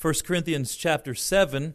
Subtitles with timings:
[0.00, 1.74] 1 Corinthians chapter 7,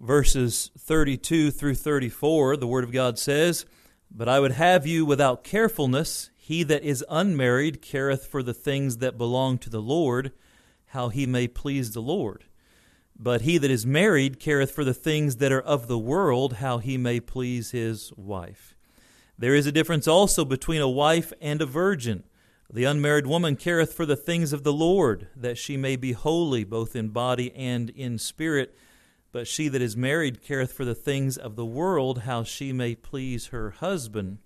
[0.00, 3.66] verses 32 through 34, the Word of God says,
[4.08, 6.30] But I would have you without carefulness.
[6.36, 10.30] He that is unmarried careth for the things that belong to the Lord,
[10.90, 12.44] how he may please the Lord.
[13.18, 16.78] But he that is married careth for the things that are of the world, how
[16.78, 18.76] he may please his wife.
[19.36, 22.22] There is a difference also between a wife and a virgin.
[22.72, 26.62] The unmarried woman careth for the things of the Lord, that she may be holy
[26.62, 28.76] both in body and in spirit.
[29.32, 32.94] But she that is married careth for the things of the world, how she may
[32.94, 34.38] please her husband.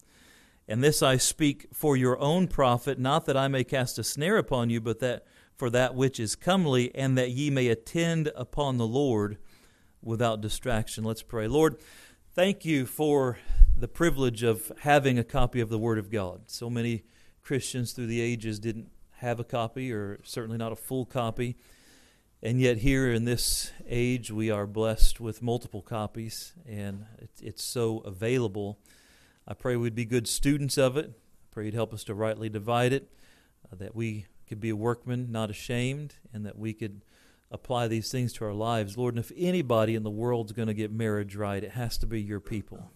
[0.67, 4.39] And this I speak for your own profit, not that I may cast a snare
[4.39, 8.79] upon you, but that for that which is comely, and that ye may attend upon
[8.79, 9.37] the Lord
[10.03, 11.05] without distraction.
[11.05, 11.47] Let's pray.
[11.47, 11.77] Lord,
[12.33, 13.39] thank you for
[13.77, 16.45] the privilege of having a copy of the Word of God.
[16.47, 17.05] So many
[17.45, 21.57] Christians through the ages didn't have a copy, or certainly not a full copy.
[22.43, 27.07] And yet, here in this age, we are blessed with multiple copies, and
[27.41, 28.79] it's so available.
[29.47, 31.07] I pray we'd be good students of it.
[31.07, 33.11] I pray you'd help us to rightly divide it,
[33.71, 37.03] uh, that we could be a workman, not ashamed, and that we could
[37.51, 38.99] apply these things to our lives.
[38.99, 42.07] Lord, and if anybody in the world's going to get marriage right, it has to
[42.07, 42.91] be your people.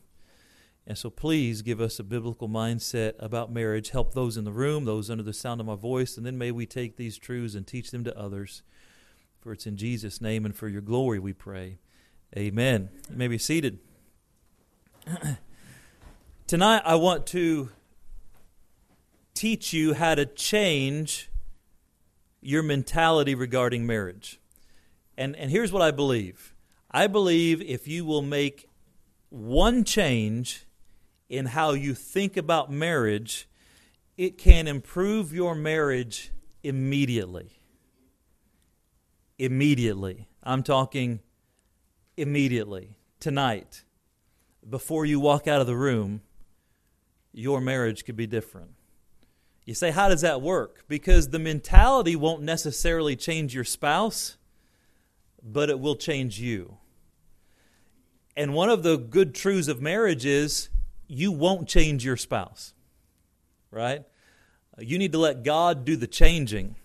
[0.89, 3.91] And so please give us a biblical mindset about marriage.
[3.91, 6.50] Help those in the room, those under the sound of my voice, and then may
[6.50, 8.62] we take these truths and teach them to others.
[9.39, 11.77] For it's in Jesus' name and for your glory we pray.
[12.34, 12.89] Amen.
[13.11, 13.80] You may be seated.
[16.47, 17.69] Tonight I want to
[19.34, 21.28] teach you how to change
[22.41, 24.41] your mentality regarding marriage.
[25.19, 26.55] And, and here's what I believe
[26.91, 28.70] I believe if you will make
[29.28, 30.64] one change
[31.28, 33.48] in how you think about marriage,
[34.16, 36.30] it can improve your marriage
[36.62, 37.60] immediately.
[39.38, 40.28] Immediately.
[40.42, 41.20] I'm talking
[42.16, 43.84] immediately, tonight.
[44.68, 46.22] Before you walk out of the room,
[47.32, 48.70] your marriage could be different.
[49.64, 50.84] You say, how does that work?
[50.88, 54.38] Because the mentality won't necessarily change your spouse,
[55.42, 56.78] but it will change you.
[58.34, 60.70] And one of the good truths of marriage is
[61.08, 62.74] you won't change your spouse,
[63.70, 64.05] right?
[64.79, 66.77] You need to let God do the changing.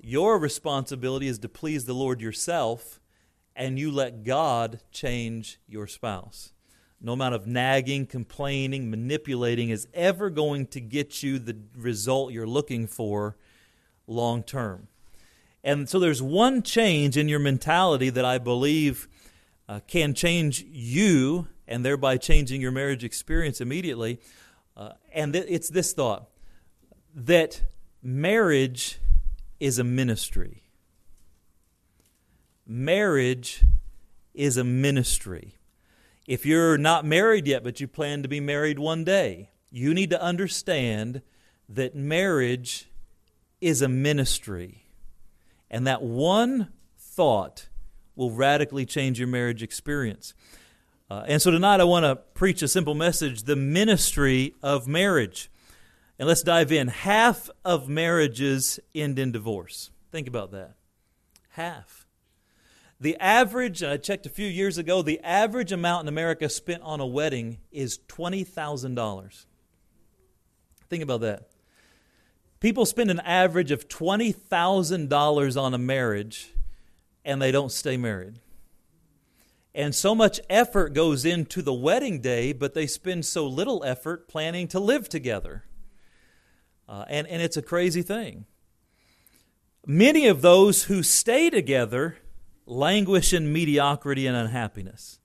[0.00, 3.00] Your responsibility is to please the Lord yourself,
[3.54, 6.52] and you let God change your spouse.
[7.00, 12.46] No amount of nagging, complaining, manipulating is ever going to get you the result you're
[12.46, 13.36] looking for
[14.06, 14.86] long term.
[15.64, 19.08] And so there's one change in your mentality that I believe
[19.72, 24.20] uh, can change you and thereby changing your marriage experience immediately.
[24.76, 26.28] Uh, and th- it's this thought
[27.14, 27.62] that
[28.02, 28.98] marriage
[29.60, 30.64] is a ministry.
[32.66, 33.64] Marriage
[34.34, 35.56] is a ministry.
[36.26, 40.10] If you're not married yet, but you plan to be married one day, you need
[40.10, 41.22] to understand
[41.70, 42.90] that marriage
[43.62, 44.84] is a ministry.
[45.70, 47.68] And that one thought
[48.16, 50.34] will radically change your marriage experience.
[51.10, 55.50] Uh, and so tonight I want to preach a simple message the ministry of marriage.
[56.18, 56.88] And let's dive in.
[56.88, 59.90] Half of marriages end in divorce.
[60.10, 60.74] Think about that.
[61.50, 62.06] Half.
[63.00, 67.00] The average, I checked a few years ago, the average amount in America spent on
[67.00, 69.46] a wedding is $20,000.
[70.88, 71.48] Think about that.
[72.60, 76.52] People spend an average of $20,000 on a marriage
[77.24, 78.40] and they don't stay married.
[79.74, 84.28] And so much effort goes into the wedding day, but they spend so little effort
[84.28, 85.64] planning to live together.
[86.88, 88.44] Uh, and, and it's a crazy thing.
[89.86, 92.18] Many of those who stay together
[92.66, 95.18] languish in mediocrity and unhappiness.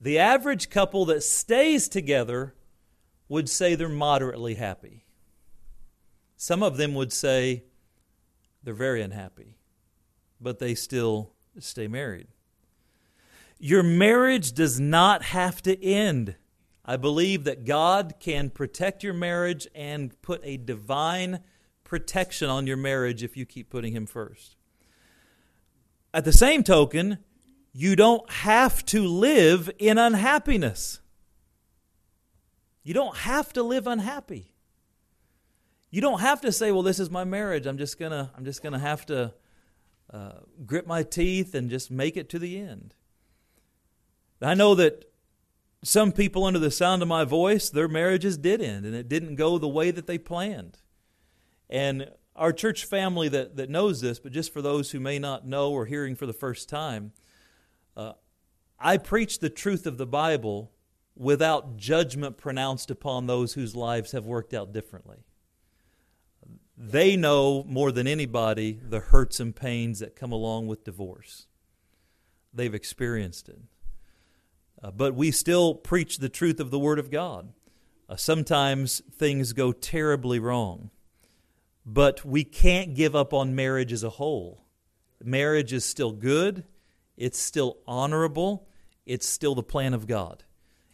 [0.00, 2.54] The average couple that stays together
[3.28, 5.04] would say they're moderately happy.
[6.36, 7.64] Some of them would say
[8.62, 9.57] they're very unhappy,
[10.40, 12.28] but they still stay married.
[13.58, 16.36] Your marriage does not have to end.
[16.84, 21.40] I believe that God can protect your marriage and put a divine
[21.84, 24.56] protection on your marriage if you keep putting Him first.
[26.14, 27.18] At the same token,
[27.72, 31.00] you don't have to live in unhappiness.
[32.82, 34.54] You don't have to live unhappy.
[35.90, 37.66] You don't have to say, "Well, this is my marriage.
[37.66, 39.34] I'm just gonna, I'm just gonna have to
[40.10, 42.94] uh, grit my teeth and just make it to the end."
[44.40, 45.04] I know that
[45.82, 49.36] some people, under the sound of my voice, their marriages did end and it didn't
[49.36, 50.78] go the way that they planned.
[51.70, 55.46] And our church family that, that knows this, but just for those who may not
[55.46, 57.12] know or hearing for the first time,
[57.96, 58.12] uh,
[58.78, 60.72] I preach the truth of the Bible
[61.16, 65.18] without judgment pronounced upon those whose lives have worked out differently.
[66.80, 71.48] They know more than anybody the hurts and pains that come along with divorce.
[72.54, 73.58] They've experienced it.
[74.80, 77.52] Uh, but we still preach the truth of the Word of God.
[78.08, 80.90] Uh, sometimes things go terribly wrong,
[81.84, 84.64] but we can't give up on marriage as a whole.
[85.22, 86.64] Marriage is still good,
[87.16, 88.68] it's still honorable,
[89.04, 90.44] it's still the plan of God.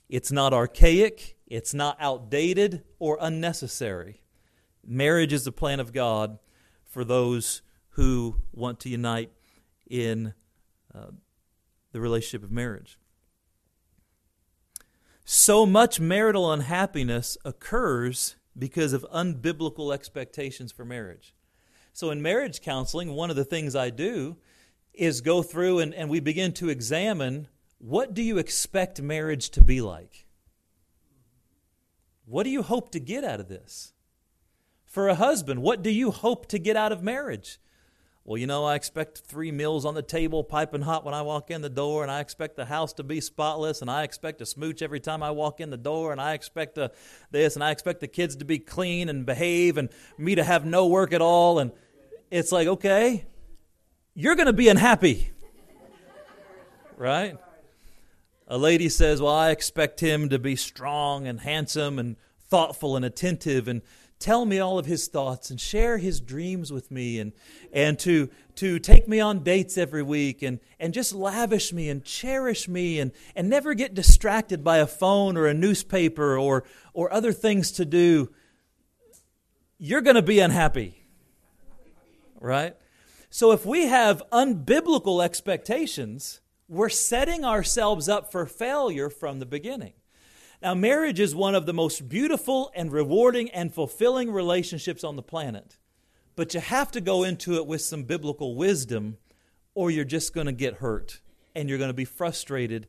[0.09, 4.23] It's not archaic, it's not outdated or unnecessary.
[4.87, 6.39] Marriage is the plan of God
[6.85, 9.31] for those who want to unite
[9.89, 10.35] in
[10.95, 11.07] uh,
[11.93, 12.99] the relationship of marriage.
[15.25, 21.35] So much marital unhappiness occurs because of unbiblical expectations for marriage.
[21.93, 24.37] So, in marriage counseling, one of the things I do
[24.93, 27.49] is go through and, and we begin to examine
[27.79, 30.27] what do you expect marriage to be like?
[32.27, 33.94] What do you hope to get out of this?
[34.95, 37.59] For a husband, what do you hope to get out of marriage?
[38.25, 41.51] Well, you know, I expect three meals on the table, piping hot when I walk
[41.51, 44.47] in the door, and I expect the house to be spotless, and I expect a
[44.47, 46.93] smooch every time I walk in the door, and I expect a,
[47.33, 50.65] this, and I expect the kids to be clean and behave, and me to have
[50.65, 51.59] no work at all.
[51.59, 51.73] And
[52.31, 53.27] it's like, okay,
[54.15, 55.33] you're going to be unhappy,
[56.97, 57.37] right?
[58.47, 62.15] A lady says, Well, I expect him to be strong and handsome and
[62.49, 63.83] thoughtful and attentive and
[64.19, 67.33] tell me all of his thoughts and share his dreams with me and,
[67.73, 72.05] and to, to take me on dates every week and, and just lavish me and
[72.05, 77.13] cherish me and, and never get distracted by a phone or a newspaper or, or
[77.13, 78.33] other things to do,
[79.79, 81.05] you're going to be unhappy.
[82.41, 82.77] Right?
[83.31, 89.95] So if we have unbiblical expectations, we're setting ourselves up for failure from the beginning.
[90.65, 95.23] Now, marriage is one of the most beautiful and rewarding and fulfilling relationships on the
[95.23, 95.77] planet.
[96.37, 99.19] But you have to go into it with some biblical wisdom,
[99.75, 101.21] or you're just going to get hurt
[101.55, 102.89] and you're going to be frustrated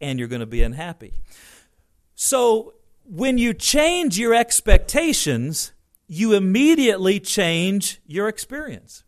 [0.00, 1.14] and you're going to be unhappy.
[2.14, 2.74] So,
[3.04, 5.72] when you change your expectations,
[6.06, 9.02] you immediately change your experience.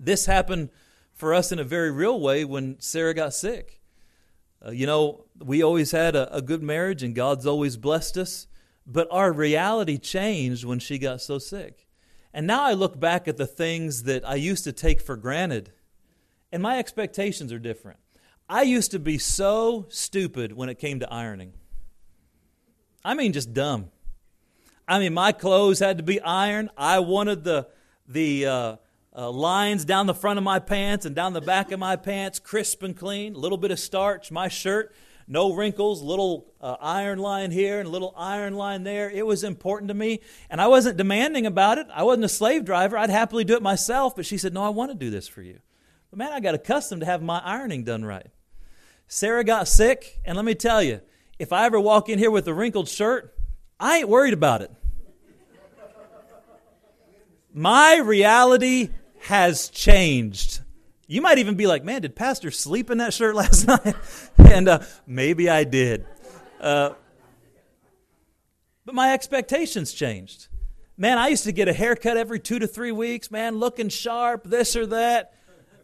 [0.00, 0.70] This happened
[1.12, 3.82] for us in a very real way when Sarah got sick.
[4.66, 8.46] Uh, you know, we always had a, a good marriage and God's always blessed us,
[8.86, 11.86] but our reality changed when she got so sick.
[12.32, 15.70] And now I look back at the things that I used to take for granted,
[16.50, 18.00] and my expectations are different.
[18.48, 21.54] I used to be so stupid when it came to ironing.
[23.04, 23.90] I mean, just dumb.
[24.86, 26.70] I mean, my clothes had to be ironed.
[26.76, 27.68] I wanted the
[28.06, 28.76] the uh,
[29.16, 32.38] uh, lines down the front of my pants and down the back of my pants,
[32.38, 34.30] crisp and clean, a little bit of starch.
[34.30, 34.94] My shirt,
[35.26, 39.10] no wrinkles, little uh, iron line here and little iron line there.
[39.10, 41.86] It was important to me, and I wasn't demanding about it.
[41.92, 42.98] I wasn't a slave driver.
[42.98, 45.42] I'd happily do it myself, but she said, No, I want to do this for
[45.42, 45.60] you.
[46.10, 48.26] But man, I got accustomed to having my ironing done right.
[49.06, 51.00] Sarah got sick, and let me tell you,
[51.38, 53.34] if I ever walk in here with a wrinkled shirt,
[53.78, 54.70] I ain't worried about it.
[57.52, 60.60] My reality has changed.
[61.06, 63.94] You might even be like, man, did Pastor sleep in that shirt last night?
[64.38, 66.06] and uh, maybe I did.
[66.60, 66.94] Uh,
[68.84, 70.48] but my expectations changed.
[70.96, 74.44] Man, I used to get a haircut every two to three weeks, man, looking sharp,
[74.44, 75.34] this or that.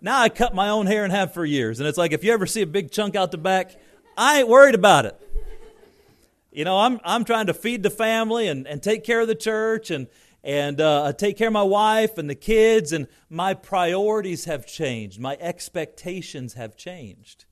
[0.01, 1.81] Now I cut my own hair and have for years.
[1.81, 3.77] And it's like if you ever see a big chunk out the back,
[4.17, 5.21] I ain't worried about it.
[6.53, 9.35] You know, I'm, I'm trying to feed the family and, and take care of the
[9.35, 10.09] church and,
[10.43, 15.21] and uh, take care of my wife and the kids, and my priorities have changed.
[15.21, 17.45] My expectations have changed.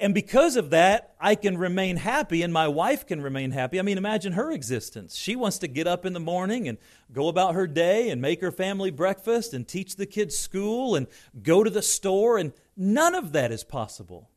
[0.00, 3.80] And because of that, I can remain happy, and my wife can remain happy.
[3.80, 5.16] I mean, imagine her existence.
[5.16, 6.78] She wants to get up in the morning and
[7.12, 11.08] go about her day and make her family breakfast and teach the kids school and
[11.42, 14.30] go to the store, and none of that is possible.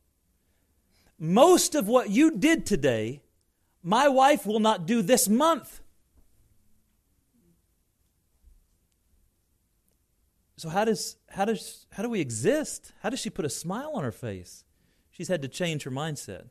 [1.16, 3.22] Most of what you did today,
[3.84, 5.80] my wife will not do this month.
[10.62, 12.92] So how does how does how do we exist?
[13.02, 14.62] How does she put a smile on her face?
[15.10, 16.50] She's had to change her mindset.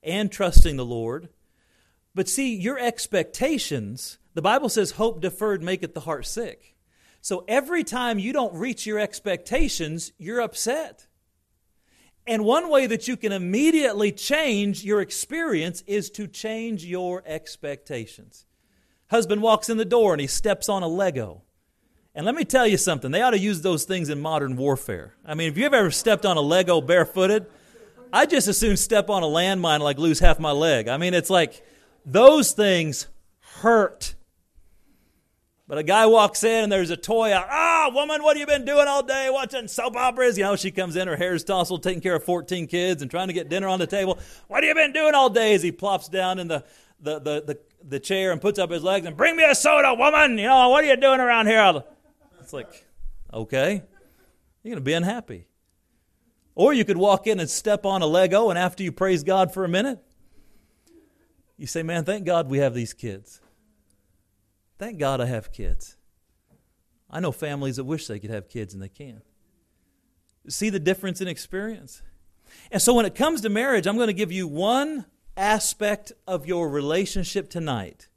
[0.00, 1.28] And trusting the Lord.
[2.14, 6.76] But see, your expectations, the Bible says hope deferred maketh the heart sick.
[7.20, 11.08] So every time you don't reach your expectations, you're upset.
[12.28, 18.46] And one way that you can immediately change your experience is to change your expectations.
[19.10, 21.42] Husband walks in the door and he steps on a Lego.
[22.14, 25.14] And let me tell you something, they ought to use those things in modern warfare.
[25.26, 27.46] I mean, if you've ever stepped on a Lego barefooted,
[28.12, 30.86] I just as soon step on a landmine like lose half my leg.
[30.86, 31.64] I mean, it's like
[32.06, 33.08] those things
[33.40, 34.14] hurt.
[35.66, 37.46] But a guy walks in and there's a toy out.
[37.50, 40.38] Ah, woman, what have you been doing all day watching soap operas?
[40.38, 43.28] You know, she comes in, her hair's tousled, taking care of 14 kids and trying
[43.28, 44.20] to get dinner on the table.
[44.46, 45.54] What have you been doing all day?
[45.54, 46.64] As he plops down in the,
[47.00, 49.94] the, the, the, the chair and puts up his legs and bring me a soda,
[49.94, 50.38] woman.
[50.38, 51.82] You know, what are you doing around here?
[52.44, 52.86] It's like,
[53.32, 53.82] okay,
[54.62, 55.46] you're going to be unhappy.
[56.54, 59.54] Or you could walk in and step on a Lego, and after you praise God
[59.54, 59.98] for a minute,
[61.56, 63.40] you say, Man, thank God we have these kids.
[64.78, 65.96] Thank God I have kids.
[67.10, 69.24] I know families that wish they could have kids and they can't.
[70.46, 72.02] See the difference in experience?
[72.70, 76.46] And so when it comes to marriage, I'm going to give you one aspect of
[76.46, 78.08] your relationship tonight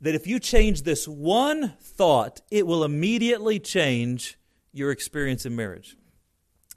[0.00, 4.38] that if you change this one thought, it will immediately change
[4.72, 5.96] your experience in marriage.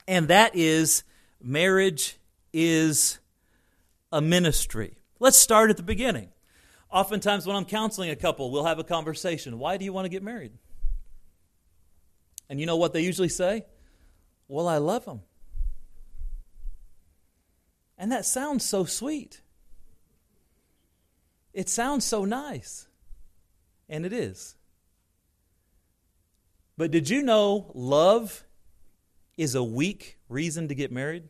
[0.08, 1.04] And that is
[1.42, 2.18] marriage
[2.52, 3.20] is
[4.12, 4.98] a ministry.
[5.20, 6.30] Let's start at the beginning.
[6.92, 9.60] Oftentimes, when I'm counseling a couple, we'll have a conversation.
[9.60, 10.52] Why do you want to get married?
[12.50, 13.66] And you know what they usually say?
[14.50, 15.22] Well, I love them.
[17.98, 19.42] And that sounds so sweet.
[21.54, 22.88] It sounds so nice.
[23.92, 24.56] And it is.
[26.78, 28.46] But did you know love
[29.38, 31.28] is a weak reason to get married?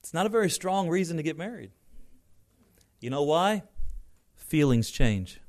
[0.00, 1.70] It's not a very strong reason to get married.
[2.98, 3.64] You know why?
[4.36, 5.40] Feelings change.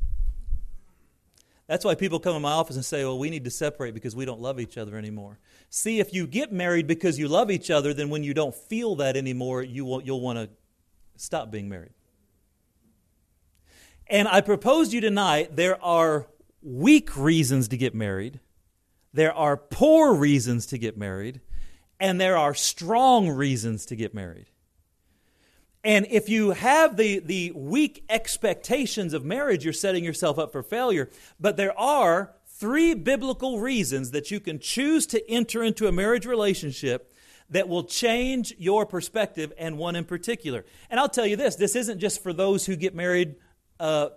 [1.67, 4.15] That's why people come in my office and say, well, we need to separate because
[4.15, 5.38] we don't love each other anymore.
[5.69, 8.95] See, if you get married because you love each other, then when you don't feel
[8.95, 10.50] that anymore, you will, you'll want to
[11.17, 11.91] stop being married.
[14.09, 16.27] And I propose to you tonight there are
[16.62, 18.39] weak reasons to get married,
[19.13, 21.41] there are poor reasons to get married,
[22.00, 24.47] and there are strong reasons to get married.
[25.88, 30.62] And if you have the, the weak expectations of marriage, you're setting yourself up for
[30.62, 31.10] failure.
[31.39, 36.25] But there are three biblical reasons that you can choose to enter into a marriage
[36.25, 37.13] relationship
[37.50, 40.65] that will change your perspective, and one in particular.
[40.89, 43.36] And I'll tell you this this isn't just for those who get married
[43.79, 44.10] uh,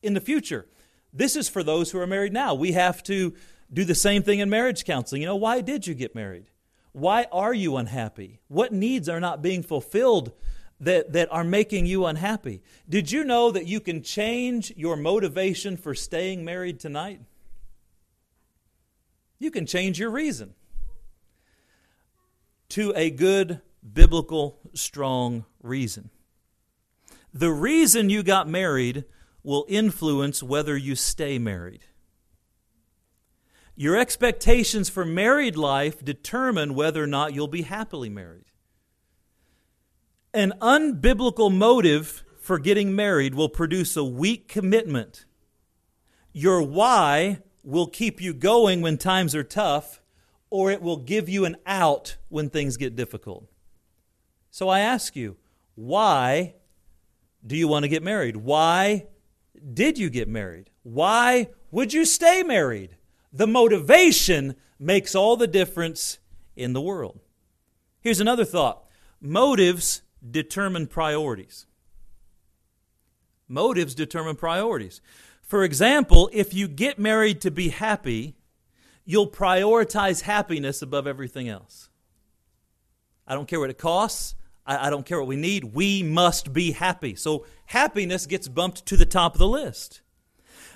[0.00, 0.64] in the future,
[1.12, 2.54] this is for those who are married now.
[2.54, 3.34] We have to
[3.72, 5.22] do the same thing in marriage counseling.
[5.22, 6.52] You know, why did you get married?
[6.92, 8.38] Why are you unhappy?
[8.46, 10.30] What needs are not being fulfilled
[10.80, 12.62] that, that are making you unhappy?
[12.88, 17.20] Did you know that you can change your motivation for staying married tonight?
[19.38, 20.54] You can change your reason
[22.70, 23.60] to a good,
[23.92, 26.10] biblical, strong reason.
[27.32, 29.04] The reason you got married
[29.42, 31.84] will influence whether you stay married.
[33.76, 38.46] Your expectations for married life determine whether or not you'll be happily married.
[40.34, 45.26] An unbiblical motive for getting married will produce a weak commitment.
[46.32, 50.02] Your why will keep you going when times are tough,
[50.50, 53.48] or it will give you an out when things get difficult.
[54.50, 55.36] So I ask you,
[55.76, 56.56] why
[57.46, 58.36] do you want to get married?
[58.36, 59.06] Why
[59.72, 60.68] did you get married?
[60.82, 62.96] Why would you stay married?
[63.32, 66.18] The motivation makes all the difference
[66.56, 67.20] in the world.
[68.00, 68.84] Here's another thought
[69.20, 71.66] motives determine priorities.
[73.48, 75.00] Motives determine priorities.
[75.42, 78.36] For example, if you get married to be happy,
[79.04, 81.90] you'll prioritize happiness above everything else.
[83.26, 84.34] I don't care what it costs.
[84.66, 85.74] I, I, don't care what we need.
[85.74, 87.14] We must be happy.
[87.14, 90.00] So happiness gets bumped to the top of the list.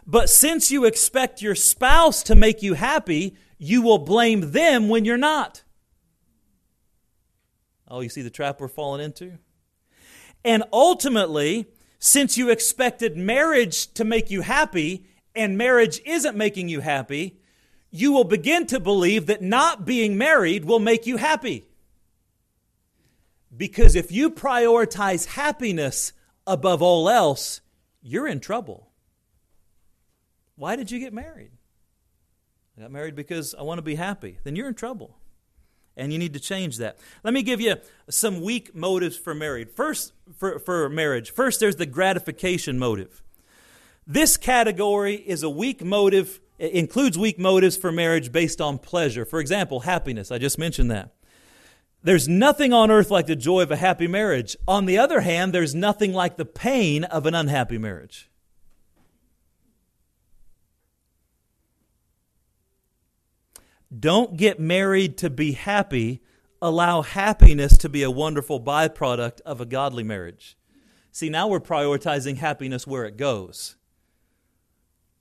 [0.07, 5.05] But since you expect your spouse to make you happy, you will blame them when
[5.05, 5.63] you're not.
[7.89, 9.39] Oh, you see the trap we're falling into?
[10.45, 11.67] And ultimately,
[11.99, 17.39] since you expected marriage to make you happy and marriage isn't making you happy,
[17.91, 21.65] you will begin to believe that not being married will make you happy.
[23.57, 26.13] Because if you prioritize happiness
[26.47, 27.61] above all else,
[28.03, 28.91] you're in trouble.
[30.57, 31.53] Why did you get married?
[32.77, 34.39] I got married because I want to be happy.
[34.45, 35.17] Then you're in trouble.
[35.99, 36.99] And you need to change that.
[37.25, 37.77] Let me give you
[38.09, 39.69] some weak motives for marriage.
[39.75, 41.33] First, for, for marriage.
[41.33, 43.23] First, there's the gratification motive.
[44.07, 49.27] This category is a weak motive, it includes weak motives for marriage based on pleasure.
[49.27, 50.33] For example, happiness.
[50.33, 51.13] I just mentioned that.
[52.03, 54.57] There's nothing on earth like the joy of a happy marriage.
[54.67, 58.28] On the other hand, there's nothing like the pain of an unhappy marriage.
[63.97, 66.23] Don't get married to be happy.
[66.61, 70.57] Allow happiness to be a wonderful byproduct of a godly marriage.
[71.13, 73.77] See, now we're prioritizing happiness where it goes.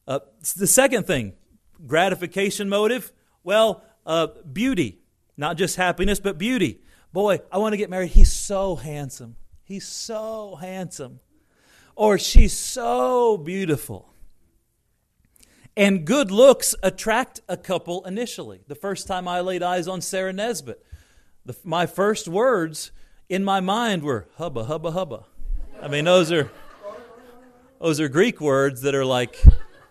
[0.07, 0.19] Uh,
[0.55, 1.33] the second thing,
[1.85, 3.11] gratification motive.
[3.43, 4.99] Well, uh, beauty.
[5.37, 6.81] Not just happiness, but beauty.
[7.13, 8.11] Boy, I want to get married.
[8.11, 9.35] He's so handsome.
[9.63, 11.19] He's so handsome.
[11.95, 14.06] Or she's so beautiful.
[15.77, 18.61] And good looks attract a couple initially.
[18.67, 20.83] The first time I laid eyes on Sarah Nesbitt,
[21.45, 22.91] the, my first words
[23.29, 25.25] in my mind were hubba, hubba, hubba.
[25.79, 26.51] I mean, those are,
[27.79, 29.39] those are Greek words that are like,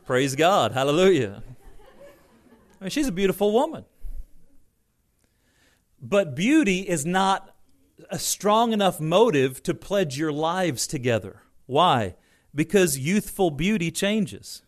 [0.04, 1.44] praise God, hallelujah.
[2.80, 3.84] I mean, she's a beautiful woman.
[6.02, 7.54] But beauty is not
[8.10, 11.42] a strong enough motive to pledge your lives together.
[11.66, 12.16] Why?
[12.52, 14.62] Because youthful beauty changes.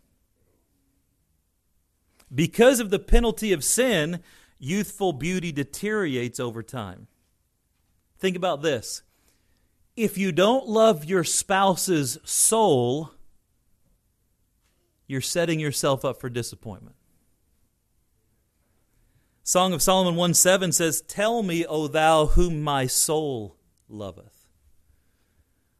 [2.34, 4.20] Because of the penalty of sin,
[4.58, 7.06] youthful beauty deteriorates over time.
[8.18, 9.02] Think about this.
[9.96, 13.12] If you don't love your spouse's soul,
[15.06, 16.96] you're setting yourself up for disappointment.
[19.42, 23.56] Song of Solomon 1 7 says, Tell me, O thou whom my soul
[23.88, 24.46] loveth.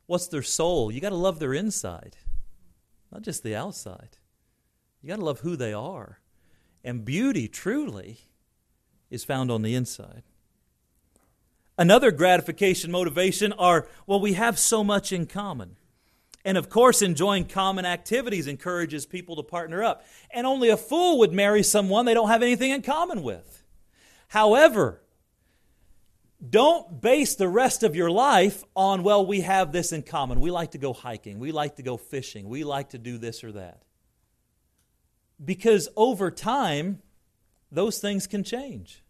[0.06, 0.90] What's their soul?
[0.90, 2.16] You got to love their inside,
[3.12, 4.16] not just the outside.
[5.02, 6.20] You got to love who they are.
[6.88, 8.16] And beauty, truly,
[9.10, 10.22] is found on the inside.
[11.76, 15.76] Another gratification motivation are, well, we have so much in common.
[16.46, 20.06] And of course, enjoying common activities encourages people to partner up.
[20.30, 23.62] And only a fool would marry someone they don't have anything in common with.
[24.28, 25.02] However,
[26.48, 30.40] don't base the rest of your life on, well, we have this in common.
[30.40, 31.38] We like to go hiking.
[31.38, 32.48] We like to go fishing.
[32.48, 33.82] We like to do this or that.
[35.42, 37.00] Because over time,
[37.70, 39.02] those things can change.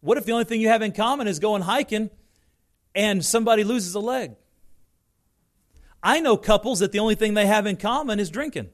[0.00, 2.10] What if the only thing you have in common is going hiking
[2.94, 4.36] and somebody loses a leg?
[6.02, 8.68] I know couples that the only thing they have in common is drinking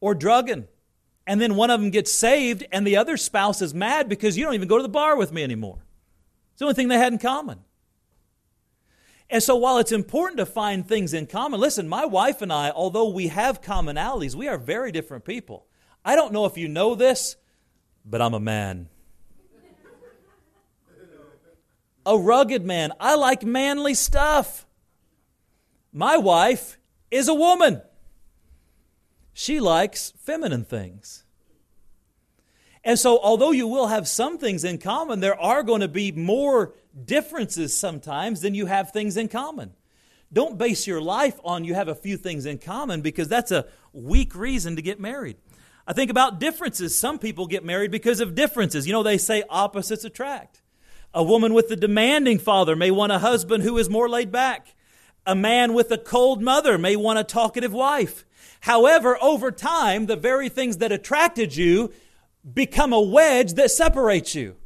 [0.00, 0.68] or drugging.
[1.26, 4.44] And then one of them gets saved and the other spouse is mad because you
[4.44, 5.78] don't even go to the bar with me anymore.
[6.50, 7.60] It's the only thing they had in common.
[9.32, 12.70] And so, while it's important to find things in common, listen, my wife and I,
[12.70, 15.64] although we have commonalities, we are very different people.
[16.04, 17.36] I don't know if you know this,
[18.04, 18.90] but I'm a man.
[22.04, 22.92] A rugged man.
[23.00, 24.66] I like manly stuff.
[25.94, 26.76] My wife
[27.10, 27.80] is a woman.
[29.32, 31.24] She likes feminine things.
[32.84, 36.12] And so, although you will have some things in common, there are going to be
[36.12, 36.74] more
[37.04, 39.72] differences sometimes than you have things in common.
[40.32, 43.66] Don't base your life on you have a few things in common because that's a
[43.92, 45.36] weak reason to get married.
[45.86, 46.98] I think about differences.
[46.98, 48.86] Some people get married because of differences.
[48.86, 50.62] You know, they say opposites attract.
[51.12, 54.74] A woman with a demanding father may want a husband who is more laid back.
[55.26, 58.24] A man with a cold mother may want a talkative wife.
[58.60, 61.92] However, over time, the very things that attracted you
[62.50, 64.56] become a wedge that separates you.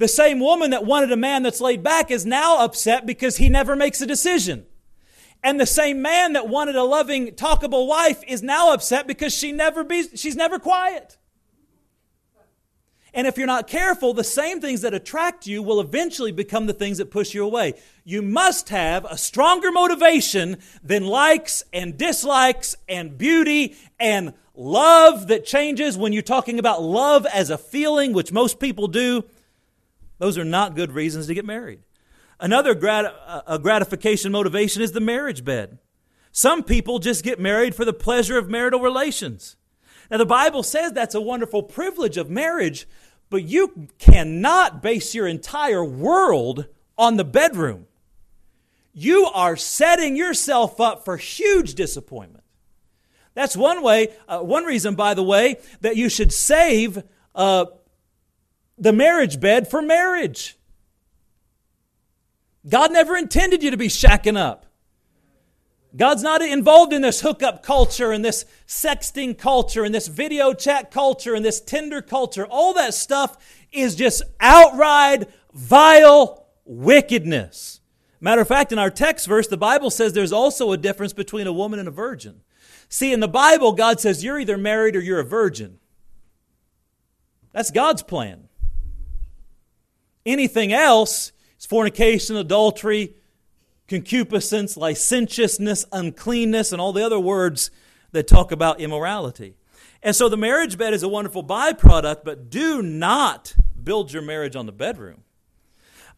[0.00, 3.50] The same woman that wanted a man that's laid back is now upset because he
[3.50, 4.64] never makes a decision.
[5.44, 9.52] And the same man that wanted a loving, talkable wife is now upset because she
[9.52, 11.18] never be, she's never quiet.
[13.12, 16.72] And if you're not careful, the same things that attract you will eventually become the
[16.72, 17.74] things that push you away.
[18.02, 25.44] You must have a stronger motivation than likes and dislikes and beauty and love that
[25.44, 29.26] changes when you're talking about love as a feeling, which most people do.
[30.20, 31.80] Those are not good reasons to get married.
[32.38, 33.14] Another grat-
[33.46, 35.78] a gratification motivation is the marriage bed.
[36.30, 39.56] Some people just get married for the pleasure of marital relations.
[40.10, 42.86] Now, the Bible says that's a wonderful privilege of marriage,
[43.30, 46.66] but you cannot base your entire world
[46.98, 47.86] on the bedroom.
[48.92, 52.44] You are setting yourself up for huge disappointment.
[53.32, 57.02] That's one way, uh, one reason, by the way, that you should save
[57.34, 57.66] uh,
[58.80, 60.56] the marriage bed for marriage.
[62.68, 64.66] God never intended you to be shacking up.
[65.96, 70.90] God's not involved in this hookup culture and this sexting culture and this video chat
[70.90, 72.46] culture and this Tinder culture.
[72.46, 73.36] All that stuff
[73.72, 77.80] is just outright vile wickedness.
[78.20, 81.46] Matter of fact, in our text verse, the Bible says there's also a difference between
[81.46, 82.42] a woman and a virgin.
[82.88, 85.78] See, in the Bible, God says you're either married or you're a virgin.
[87.52, 88.49] That's God's plan.
[90.30, 93.14] Anything else is fornication, adultery,
[93.88, 97.72] concupiscence, licentiousness, uncleanness, and all the other words
[98.12, 99.56] that talk about immorality.
[100.02, 104.54] And so the marriage bed is a wonderful byproduct, but do not build your marriage
[104.54, 105.24] on the bedroom.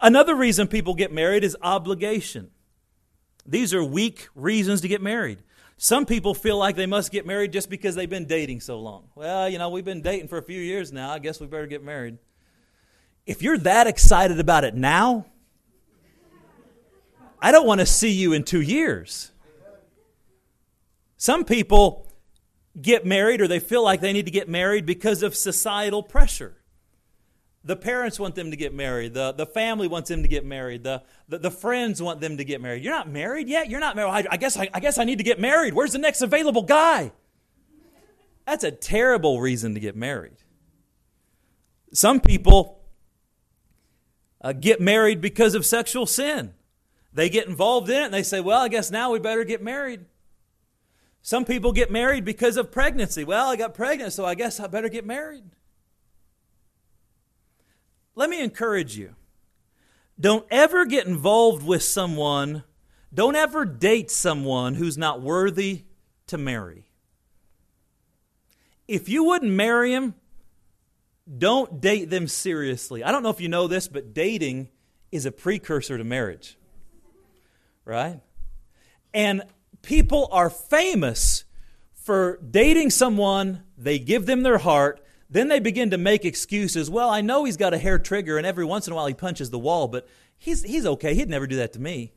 [0.00, 2.50] Another reason people get married is obligation.
[3.46, 5.38] These are weak reasons to get married.
[5.78, 9.08] Some people feel like they must get married just because they've been dating so long.
[9.14, 11.10] Well, you know, we've been dating for a few years now.
[11.10, 12.18] I guess we better get married.
[13.26, 15.26] If you're that excited about it now,
[17.40, 19.30] I don't want to see you in two years.
[21.16, 22.08] Some people
[22.80, 26.56] get married or they feel like they need to get married because of societal pressure.
[27.64, 29.14] The parents want them to get married.
[29.14, 30.82] The, the family wants them to get married.
[30.82, 32.82] The, the, the friends want them to get married.
[32.82, 33.70] You're not married yet?
[33.70, 34.10] You're not married.
[34.10, 35.74] I, I guess, I, I guess I need to get married.
[35.74, 37.12] Where's the next available guy?
[38.46, 40.38] That's a terrible reason to get married.
[41.92, 42.81] Some people
[44.42, 46.52] uh, get married because of sexual sin.
[47.12, 49.62] They get involved in it and they say, well, I guess now we better get
[49.62, 50.04] married.
[51.22, 53.22] Some people get married because of pregnancy.
[53.22, 55.44] Well, I got pregnant, so I guess I better get married.
[58.14, 59.14] Let me encourage you.
[60.18, 62.64] Don't ever get involved with someone,
[63.14, 65.84] don't ever date someone who's not worthy
[66.26, 66.84] to marry.
[68.88, 70.14] If you wouldn't marry him,
[71.36, 73.02] don't date them seriously.
[73.02, 74.68] I don't know if you know this, but dating
[75.10, 76.58] is a precursor to marriage.
[77.84, 78.20] Right?
[79.14, 79.42] And
[79.82, 81.44] people are famous
[81.94, 86.90] for dating someone, they give them their heart, then they begin to make excuses.
[86.90, 89.14] Well, I know he's got a hair trigger, and every once in a while he
[89.14, 91.14] punches the wall, but he's, he's okay.
[91.14, 92.12] He'd never do that to me.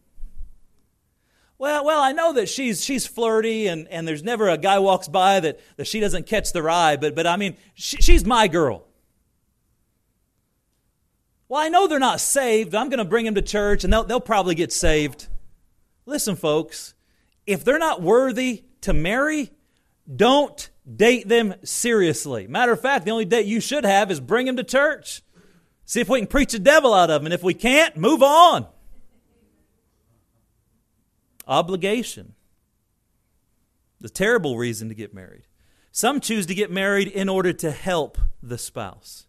[1.58, 5.08] Well, well, I know that she's she's flirty, and, and there's never a guy walks
[5.08, 8.50] by that, that she doesn't catch their eye, but but I mean, she, she's my
[8.50, 8.86] girl.
[11.48, 12.74] Well, I know they're not saved.
[12.74, 15.28] I'm going to bring them to church, and they'll, they'll probably get saved.
[16.06, 16.94] Listen, folks,
[17.46, 19.52] if they're not worthy to marry,
[20.14, 22.48] don't date them seriously.
[22.48, 25.22] Matter of fact, the only date you should have is bring them to church.
[25.86, 27.28] See if we can preach the devil out of them.
[27.28, 28.68] And if we can't, move on.
[31.48, 32.34] Obligation.
[34.02, 35.44] The terrible reason to get married.
[35.92, 39.25] Some choose to get married in order to help the spouse.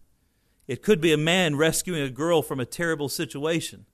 [0.67, 3.87] It could be a man rescuing a girl from a terrible situation.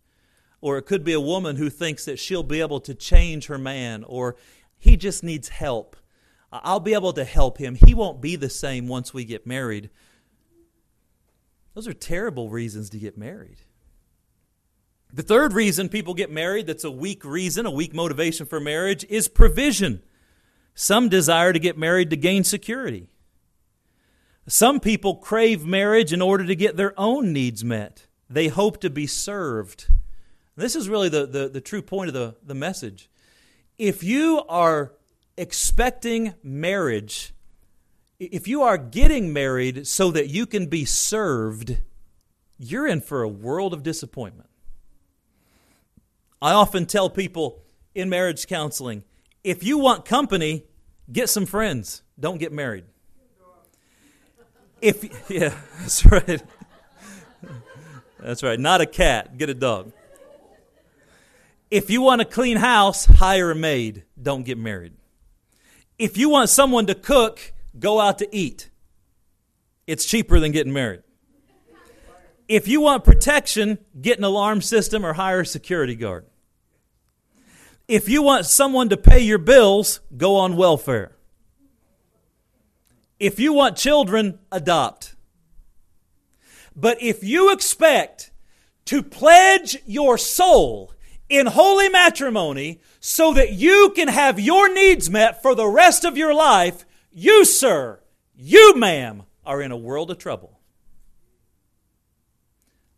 [0.61, 3.59] Or it could be a woman who thinks that she'll be able to change her
[3.59, 4.37] man, or
[4.79, 5.97] he just needs help
[6.53, 7.75] I'll be able to help him.
[7.75, 9.89] He won't be the same once we get married.
[11.75, 13.63] Those are terrible reasons to get married.
[15.11, 19.05] The third reason people get married, that's a weak reason, a weak motivation for marriage,
[19.09, 20.03] is provision.
[20.75, 23.09] Some desire to get married to gain security.
[24.47, 28.07] Some people crave marriage in order to get their own needs met.
[28.29, 29.89] They hope to be served.
[30.57, 33.09] This is really the, the, the true point of the, the message.
[33.79, 34.93] If you are
[35.37, 37.33] expecting marriage,
[38.19, 41.79] if you are getting married so that you can be served,
[42.59, 44.51] you're in for a world of disappointment.
[46.41, 47.63] I often tell people
[47.95, 49.05] in marriage counseling
[49.45, 50.65] if you want company,
[51.11, 52.85] get some friends, don't get married.
[54.83, 56.43] If yeah, that's right.
[58.19, 58.61] That's right.
[58.61, 59.93] Not a cat, get a dog.
[61.71, 64.93] If you want a clean house, hire a maid, don't get married.
[65.99, 68.69] If you want someone to cook, go out to eat.
[69.87, 71.03] It's cheaper than getting married.
[72.49, 76.27] If you want protection, get an alarm system or hire a security guard.
[77.89, 81.17] If you want someone to pay your bills, go on welfare.
[83.23, 85.15] If you want children, adopt.
[86.75, 88.33] But if you expect
[88.87, 90.93] to pledge your soul
[91.29, 96.17] in holy matrimony so that you can have your needs met for the rest of
[96.17, 98.01] your life, you, sir,
[98.35, 100.59] you, ma'am, are in a world of trouble.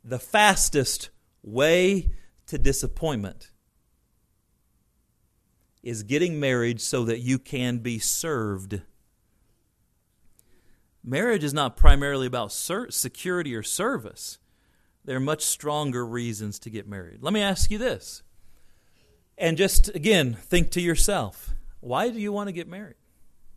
[0.02, 1.10] The fastest
[1.42, 2.08] way
[2.46, 3.50] to disappointment
[5.82, 8.80] is getting married so that you can be served.
[11.04, 14.38] Marriage is not primarily about security or service.
[15.04, 17.18] There are much stronger reasons to get married.
[17.20, 18.22] Let me ask you this
[19.36, 22.94] and just, again, think to yourself why do you want to get married?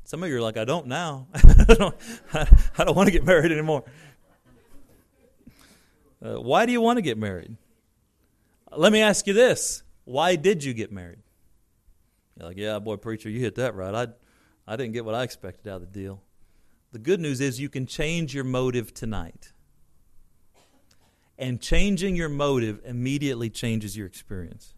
[0.03, 1.27] Some of you are like, I don't now.
[1.33, 1.95] I, don't,
[2.77, 3.85] I don't want to get married anymore.
[6.21, 7.55] Uh, why do you want to get married?
[8.75, 11.19] Let me ask you this why did you get married?
[12.37, 13.93] You're like, yeah, boy, preacher, you hit that right.
[13.95, 14.07] I,
[14.71, 16.21] I didn't get what I expected out of the deal.
[16.91, 19.51] The good news is you can change your motive tonight.
[21.37, 24.73] and changing your motive immediately changes your experience.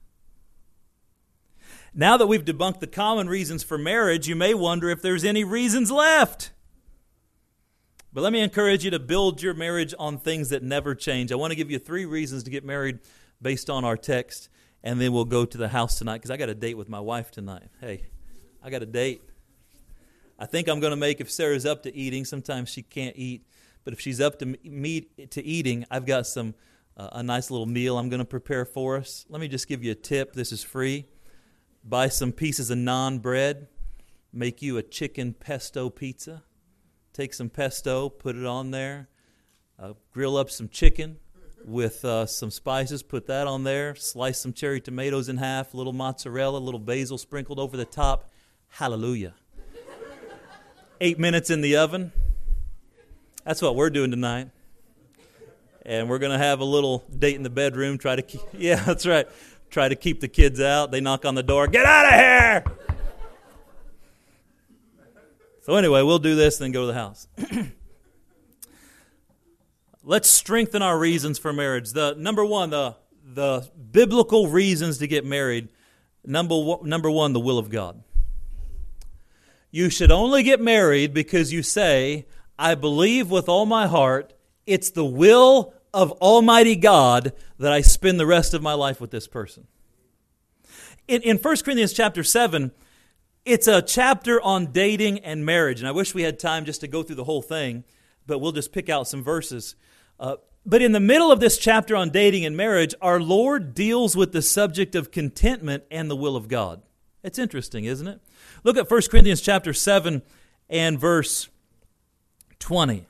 [1.94, 5.44] Now that we've debunked the common reasons for marriage, you may wonder if there's any
[5.44, 6.52] reasons left.
[8.12, 11.32] But let me encourage you to build your marriage on things that never change.
[11.32, 13.00] I want to give you three reasons to get married
[13.42, 14.50] based on our text,
[14.84, 17.00] and then we'll go to the house tonight because I got a date with my
[17.00, 17.70] wife tonight.
[17.80, 18.04] Hey,
[18.64, 19.22] I got a date.
[20.40, 22.24] I think I'm going to make if Sarah's up to eating.
[22.24, 23.46] Sometimes she can't eat,
[23.84, 26.56] but if she's up to meet to eating, I've got some
[26.96, 29.26] uh, a nice little meal I'm going to prepare for us.
[29.30, 30.34] Let me just give you a tip.
[30.34, 31.06] This is free.
[31.84, 33.68] Buy some pieces of naan bread.
[34.32, 36.44] Make you a chicken pesto pizza.
[37.14, 39.10] Take some pesto, put it on there.
[39.78, 41.18] Uh, grill up some chicken
[41.66, 43.02] with uh, some spices.
[43.02, 43.96] Put that on there.
[43.96, 45.74] Slice some cherry tomatoes in half.
[45.74, 48.30] A little mozzarella, a little basil sprinkled over the top.
[48.68, 49.36] Hallelujah.
[51.02, 52.12] Eight minutes in the oven.
[53.46, 54.50] That's what we're doing tonight.
[55.86, 57.98] And we're going to have a little date in the bedroom.
[57.98, 59.26] Try to keep, yeah, that's right.
[59.70, 60.92] Try to keep the kids out.
[60.92, 61.68] They knock on the door.
[61.68, 62.64] Get out of here!
[65.62, 67.28] so anyway, we'll do this, then go to the house.
[70.04, 71.92] Let's strengthen our reasons for marriage.
[71.92, 75.70] The number one, the the biblical reasons to get married.
[76.26, 78.04] Number number one, the will of God.
[79.72, 82.26] You should only get married because you say,
[82.58, 84.34] I believe with all my heart
[84.66, 89.10] it's the will of Almighty God that I spend the rest of my life with
[89.10, 89.66] this person.
[91.08, 92.72] In, in 1 Corinthians chapter 7,
[93.46, 95.80] it's a chapter on dating and marriage.
[95.80, 97.84] And I wish we had time just to go through the whole thing,
[98.28, 99.76] but we'll just pick out some verses.
[100.20, 104.16] Uh, but in the middle of this chapter on dating and marriage, our Lord deals
[104.16, 106.84] with the subject of contentment and the will of God.
[107.24, 108.22] It's interesting, isn't it?
[108.64, 110.22] Look at 1 Corinthians chapter 7
[110.70, 111.50] and verse
[112.60, 113.06] 20.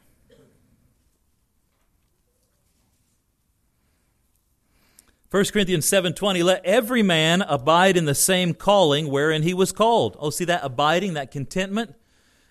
[5.31, 10.17] 1 Corinthians 7:20 let every man abide in the same calling wherein he was called.
[10.19, 11.93] Oh see that abiding, that contentment?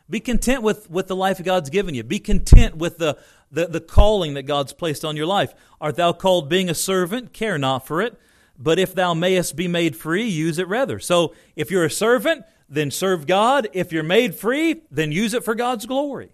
[0.09, 2.03] Be content with, with the life God's given you.
[2.03, 3.19] Be content with the,
[3.51, 5.53] the, the calling that God's placed on your life.
[5.81, 7.33] Art thou called being a servant?
[7.33, 8.19] Care not for it.
[8.59, 10.99] But if thou mayest be made free, use it rather.
[10.99, 13.69] So if you're a servant, then serve God.
[13.73, 16.31] If you're made free, then use it for God's glory.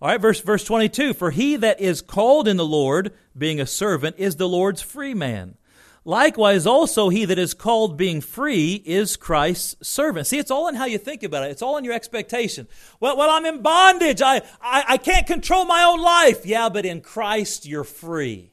[0.00, 3.66] All right, verse, verse 22 For he that is called in the Lord, being a
[3.66, 5.56] servant, is the Lord's free man.
[6.04, 10.26] Likewise, also he that is called being free is Christ's servant.
[10.26, 11.50] See, it's all in how you think about it.
[11.50, 12.66] It's all in your expectation.
[12.98, 14.22] Well, well I'm in bondage.
[14.22, 16.46] I, I, I can't control my own life.
[16.46, 18.52] Yeah, but in Christ you're free.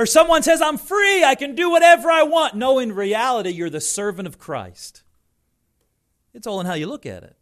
[0.00, 1.22] Or someone says, I'm free.
[1.24, 2.54] I can do whatever I want.
[2.54, 5.02] No, in reality, you're the servant of Christ.
[6.32, 7.36] It's all in how you look at it.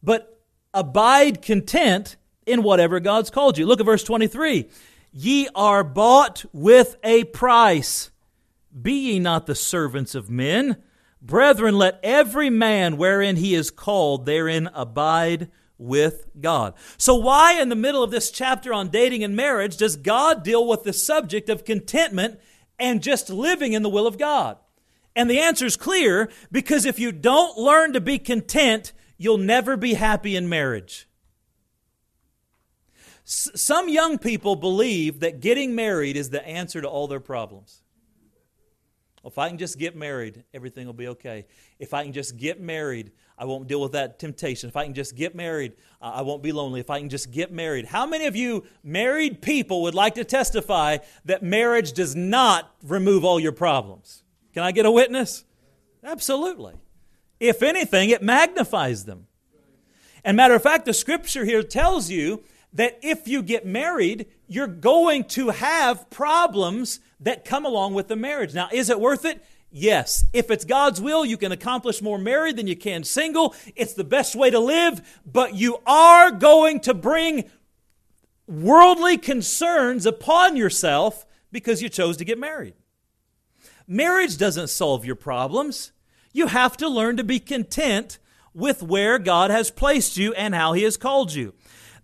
[0.00, 0.40] But
[0.72, 2.14] abide content
[2.46, 3.66] in whatever God's called you.
[3.66, 4.70] Look at verse 23.
[5.10, 8.12] Ye are bought with a price.
[8.80, 10.76] Be ye not the servants of men.
[11.20, 15.50] Brethren, let every man wherein he is called therein abide
[15.84, 16.74] with God.
[16.96, 20.66] So, why in the middle of this chapter on dating and marriage does God deal
[20.66, 22.40] with the subject of contentment
[22.78, 24.56] and just living in the will of God?
[25.14, 29.76] And the answer is clear because if you don't learn to be content, you'll never
[29.76, 31.08] be happy in marriage.
[33.24, 37.82] S- some young people believe that getting married is the answer to all their problems.
[39.24, 41.46] If I can just get married, everything will be okay.
[41.78, 44.68] If I can just get married, I won't deal with that temptation.
[44.68, 46.80] If I can just get married, I won't be lonely.
[46.80, 47.86] If I can just get married.
[47.86, 53.24] How many of you married people would like to testify that marriage does not remove
[53.24, 54.22] all your problems?
[54.52, 55.44] Can I get a witness?
[56.04, 56.74] Absolutely.
[57.40, 59.26] If anything, it magnifies them.
[60.24, 64.66] And matter of fact, the scripture here tells you that if you get married, you're
[64.66, 68.54] going to have problems that come along with the marriage.
[68.54, 69.44] Now, is it worth it?
[69.76, 70.24] Yes.
[70.32, 73.56] If it's God's will, you can accomplish more married than you can single.
[73.74, 77.50] It's the best way to live, but you are going to bring
[78.46, 82.74] worldly concerns upon yourself because you chose to get married.
[83.88, 85.90] Marriage doesn't solve your problems.
[86.32, 88.18] You have to learn to be content
[88.54, 91.52] with where God has placed you and how He has called you.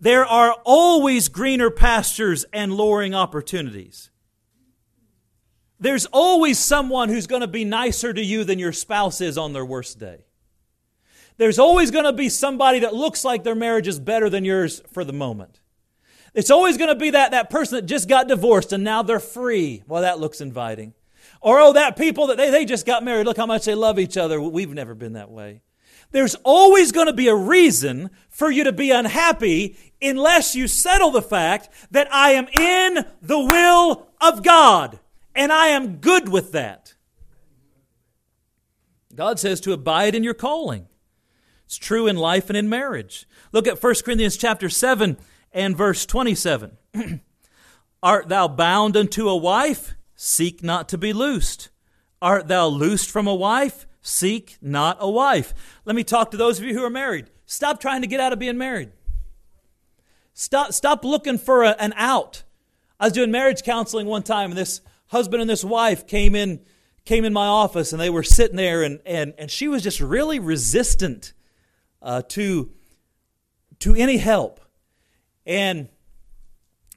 [0.01, 4.10] There are always greener pastures and lowering opportunities.
[5.81, 9.55] There's always someone who's going to be nicer to you than your spouse is on
[9.55, 10.27] their worst day.
[11.39, 14.83] There's always going to be somebody that looks like their marriage is better than yours
[14.93, 15.59] for the moment.
[16.35, 19.19] It's always going to be that, that person that just got divorced and now they're
[19.19, 19.83] free.
[19.89, 20.93] Well, that looks inviting.
[21.41, 23.25] Or, oh, that people that they, they just got married.
[23.25, 24.39] Look how much they love each other.
[24.39, 25.63] We've never been that way.
[26.13, 31.11] There's always going to be a reason for you to be unhappy unless you settle
[31.11, 35.00] the fact that I am in the will of God
[35.35, 36.95] and I am good with that.
[39.15, 40.87] God says to abide in your calling.
[41.67, 43.29] It's true in life and in marriage.
[43.53, 45.17] Look at 1 Corinthians chapter 7
[45.53, 46.77] and verse 27.
[48.03, 49.95] Art thou bound unto a wife?
[50.15, 51.71] Seek not to be loosed.
[52.23, 53.87] Art thou loosed from a wife?
[54.03, 55.55] Seek not a wife.
[55.85, 57.31] Let me talk to those of you who are married.
[57.47, 58.91] Stop trying to get out of being married.
[60.33, 62.45] Stop, stop looking for a, an out.
[62.99, 64.81] I was doing marriage counseling one time, and this
[65.11, 66.61] husband and this wife came in
[67.05, 70.01] came in my office, and they were sitting there, and, and, and she was just
[70.01, 71.33] really resistant
[72.03, 72.71] uh, to,
[73.81, 74.61] to any help.
[75.47, 75.89] And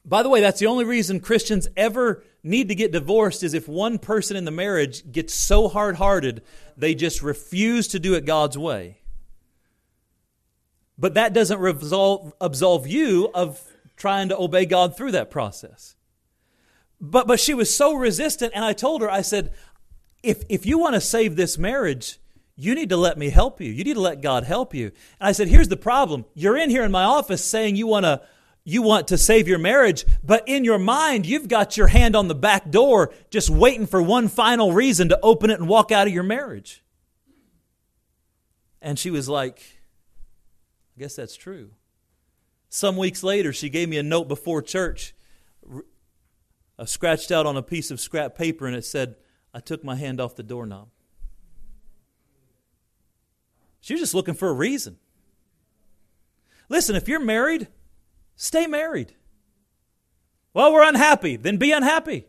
[0.06, 3.68] by the way, that's the only reason Christians ever need to get divorced is if
[3.68, 6.44] one person in the marriage gets so hard hearted
[6.76, 9.00] they just refuse to do it God's way.
[10.98, 13.62] But that doesn't resolve, absolve you of
[13.96, 15.96] trying to obey God through that process.
[17.06, 19.52] But, but she was so resistant, and I told her, I said,
[20.24, 22.18] if, if you want to save this marriage,
[22.56, 23.70] you need to let me help you.
[23.70, 24.86] You need to let God help you.
[25.20, 26.24] And I said, here's the problem.
[26.34, 28.22] You're in here in my office saying you want to
[28.66, 32.30] you want to save your marriage, but in your mind, you've got your hand on
[32.30, 36.08] the back door just waiting for one final reason to open it and walk out
[36.08, 36.82] of your marriage.
[38.82, 39.60] And she was like,
[40.96, 41.72] I guess that's true.
[42.70, 45.14] Some weeks later, she gave me a note before church,
[46.84, 49.16] uh, scratched out on a piece of scrap paper, and it said,
[49.54, 50.90] I took my hand off the doorknob.
[53.82, 54.98] She was just looking for a reason.
[56.70, 57.68] Listen, if you're married,
[58.36, 59.14] Stay married.
[60.54, 61.36] Well, we're unhappy.
[61.36, 62.28] Then be unhappy.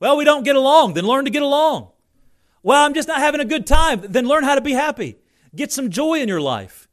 [0.00, 0.94] Well, we don't get along.
[0.94, 1.90] Then learn to get along.
[2.62, 4.02] Well, I'm just not having a good time.
[4.02, 5.18] Then learn how to be happy.
[5.54, 6.88] Get some joy in your life.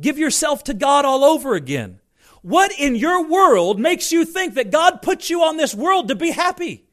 [0.00, 2.00] Give yourself to God all over again.
[2.46, 6.14] What in your world makes you think that God put you on this world to
[6.14, 6.84] be happy?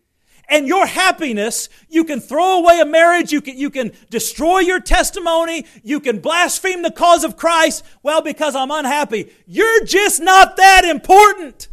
[0.50, 4.80] and your happiness, you can throw away a marriage, you can, you can destroy your
[4.80, 7.86] testimony, you can blaspheme the cause of Christ.
[8.04, 9.32] Well, because I'm unhappy.
[9.48, 11.70] You're just not that important.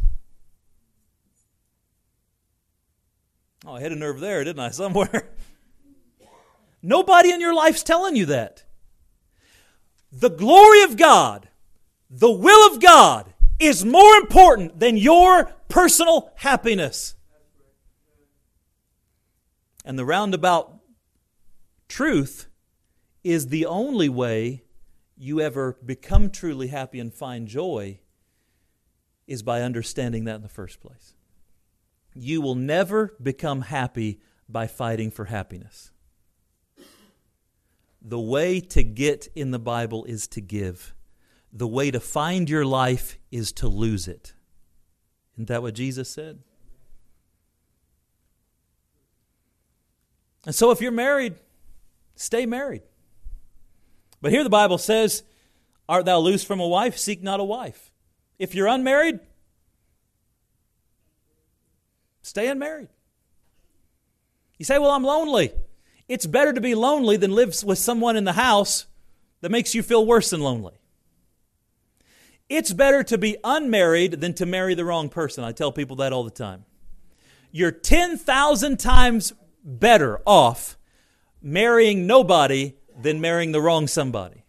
[3.65, 5.27] Oh, I hit a nerve there, didn't I, somewhere?
[6.81, 8.63] Nobody in your life's telling you that.
[10.11, 11.49] The glory of God,
[12.09, 17.15] the will of God, is more important than your personal happiness.
[19.85, 20.79] And the roundabout
[21.87, 22.47] truth
[23.23, 24.63] is the only way
[25.15, 27.99] you ever become truly happy and find joy
[29.27, 31.13] is by understanding that in the first place.
[32.15, 34.19] You will never become happy
[34.49, 35.91] by fighting for happiness.
[38.01, 40.95] The way to get in the Bible is to give.
[41.53, 44.33] The way to find your life is to lose it.
[45.35, 46.39] Isn't that what Jesus said?
[50.45, 51.35] And so if you're married,
[52.15, 52.81] stay married.
[54.21, 55.23] But here the Bible says,
[55.87, 56.97] Art thou loose from a wife?
[56.97, 57.91] Seek not a wife.
[58.39, 59.19] If you're unmarried,
[62.21, 62.87] stay unmarried.
[64.57, 65.51] You say, Well, I'm lonely.
[66.07, 68.85] It's better to be lonely than live with someone in the house
[69.41, 70.80] that makes you feel worse than lonely.
[72.51, 75.45] It's better to be unmarried than to marry the wrong person.
[75.45, 76.65] I tell people that all the time.
[77.49, 79.31] You're 10,000 times
[79.63, 80.77] better off
[81.41, 84.43] marrying nobody than marrying the wrong somebody.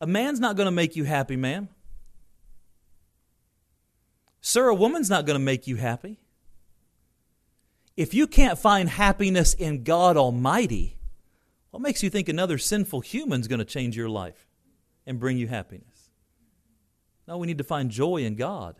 [0.00, 1.70] A man's not going to make you happy, ma'am.
[4.40, 6.20] Sir, a woman's not going to make you happy.
[7.96, 10.97] If you can't find happiness in God Almighty,
[11.70, 14.46] what makes you think another sinful human's going to change your life
[15.06, 16.10] and bring you happiness?
[17.26, 18.76] No, we need to find joy in God.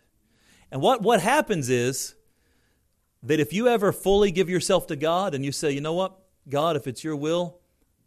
[0.70, 2.14] And what, what happens is
[3.22, 6.18] that if you ever fully give yourself to God and you say, you know what,
[6.48, 7.58] God, if it's your will,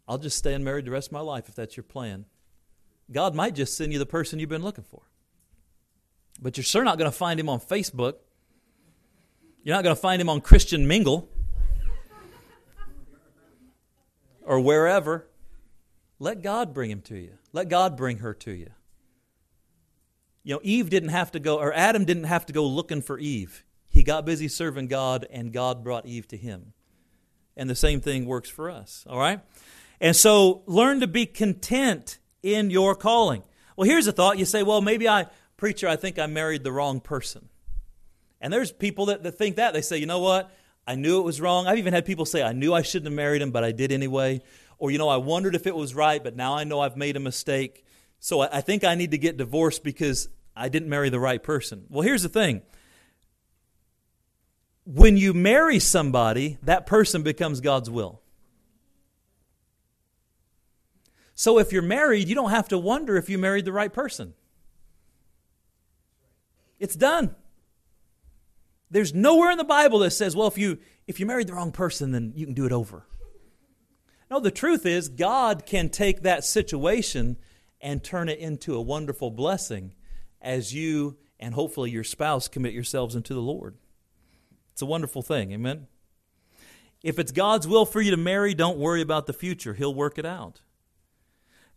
[0.08, 2.26] I'll just stay unmarried the rest of my life if that's your plan.
[3.10, 5.02] God might just send you the person you've been looking for.
[6.40, 8.14] But you're sure not going to find him on Facebook.
[9.62, 11.28] You're not going to find him on Christian Mingle
[14.44, 15.28] or wherever.
[16.18, 17.38] Let God bring him to you.
[17.52, 18.70] Let God bring her to you.
[20.44, 23.18] You know, Eve didn't have to go, or Adam didn't have to go looking for
[23.18, 23.64] Eve.
[23.88, 26.72] He got busy serving God, and God brought Eve to him.
[27.56, 29.40] And the same thing works for us, all right?
[30.00, 33.42] And so learn to be content in your calling.
[33.76, 34.38] Well, here's a thought.
[34.38, 35.26] You say, well, maybe I,
[35.56, 37.48] preacher, I think I married the wrong person.
[38.40, 39.74] And there's people that, that think that.
[39.74, 40.50] They say, you know what?
[40.86, 41.66] I knew it was wrong.
[41.66, 43.92] I've even had people say, I knew I shouldn't have married him, but I did
[43.92, 44.42] anyway.
[44.78, 47.16] Or, you know, I wondered if it was right, but now I know I've made
[47.16, 47.84] a mistake.
[48.18, 51.84] So I think I need to get divorced because I didn't marry the right person.
[51.88, 52.62] Well, here's the thing
[54.84, 58.20] when you marry somebody, that person becomes God's will.
[61.34, 64.34] So if you're married, you don't have to wonder if you married the right person.
[66.78, 67.34] It's done.
[68.92, 71.72] There's nowhere in the Bible that says, well, if you if you married the wrong
[71.72, 73.06] person, then you can do it over.
[74.30, 77.38] No, the truth is God can take that situation
[77.80, 79.94] and turn it into a wonderful blessing
[80.40, 83.76] as you and hopefully your spouse commit yourselves into the Lord.
[84.72, 85.52] It's a wonderful thing.
[85.52, 85.86] Amen.
[87.02, 89.74] If it's God's will for you to marry, don't worry about the future.
[89.74, 90.60] He'll work it out.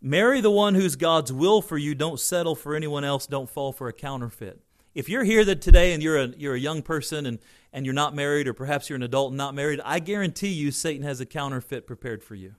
[0.02, 1.96] Marry the one who's God's will for you.
[1.96, 3.26] Don't settle for anyone else.
[3.26, 4.62] Don't fall for a counterfeit.
[4.96, 7.40] If you're here that today and you're a, you're a young person and,
[7.74, 10.72] and you're not married, or perhaps you're an adult and not married, I guarantee you
[10.72, 12.56] Satan has a counterfeit prepared for you.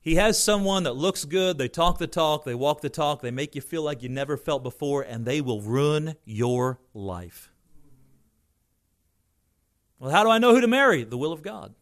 [0.00, 3.32] He has someone that looks good, they talk the talk, they walk the talk, they
[3.32, 7.50] make you feel like you never felt before, and they will ruin your life.
[9.98, 11.02] Well, how do I know who to marry?
[11.02, 11.74] The will of God.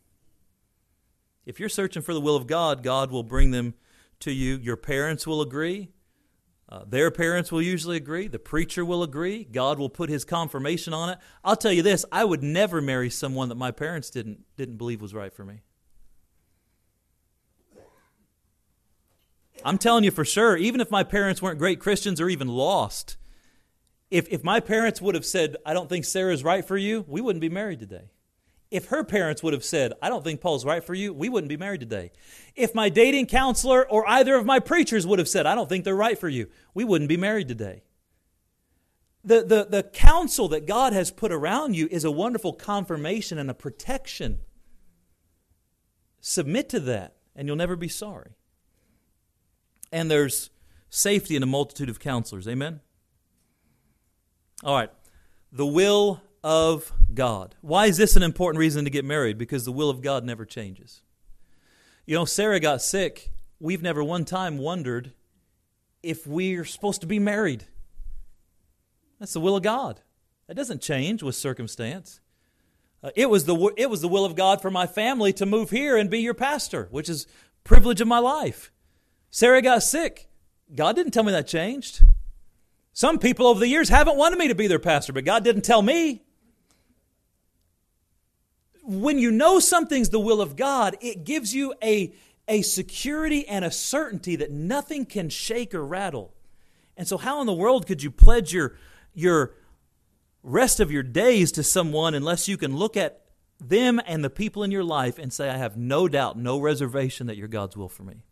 [1.45, 3.74] If you're searching for the will of God, God will bring them
[4.20, 4.57] to you.
[4.57, 5.91] Your parents will agree.
[6.69, 8.27] Uh, their parents will usually agree.
[8.27, 9.45] The preacher will agree.
[9.45, 11.19] God will put his confirmation on it.
[11.45, 15.01] I'll tell you this I would never marry someone that my parents didn't, didn't believe
[15.01, 15.61] was right for me.
[19.64, 23.17] I'm telling you for sure, even if my parents weren't great Christians or even lost,
[24.11, 27.21] if, if my parents would have said, I don't think Sarah's right for you, we
[27.21, 28.11] wouldn't be married today.
[28.77, 31.49] If her parents would have said, I don't think Paul's right for you, we wouldn't
[31.49, 32.12] be married today.
[32.55, 35.87] If my dating counselor or either of my preachers would have said, I don't think
[35.87, 37.85] they're right for you, we wouldn't be married today.
[39.24, 43.49] The, the, the counsel that God has put around you is a wonderful confirmation and
[43.49, 44.41] a protection.
[46.20, 48.33] Submit to that, and you'll never be sorry.
[49.91, 50.51] And there's
[50.91, 52.47] safety in a multitude of counselors.
[52.47, 52.81] Amen?
[54.62, 54.91] All right.
[55.51, 57.57] The will of God.
[57.61, 59.37] Why is this an important reason to get married?
[59.37, 61.03] Because the will of God never changes.
[62.07, 63.33] You know, Sarah got sick.
[63.59, 65.11] We've never one time wondered
[66.05, 67.65] if we're supposed to be married.
[69.19, 70.03] That's the will of God.
[70.47, 72.21] That doesn't change with circumstance.
[73.03, 75.71] Uh, it, was the, it was the will of God for my family to move
[75.71, 77.27] here and be your pastor, which is
[77.65, 78.71] privilege of my life.
[79.31, 80.29] Sarah got sick.
[80.73, 82.05] God didn't tell me that changed.
[82.93, 85.63] Some people over the years haven't wanted me to be their pastor, but God didn't
[85.63, 86.23] tell me.
[88.87, 92.12] When you know something's the will of God, it gives you a,
[92.47, 96.32] a security and a certainty that nothing can shake or rattle.
[96.97, 98.76] And so, how in the world could you pledge your,
[99.12, 99.55] your
[100.43, 103.22] rest of your days to someone unless you can look at
[103.59, 107.26] them and the people in your life and say, I have no doubt, no reservation
[107.26, 108.22] that you're God's will for me?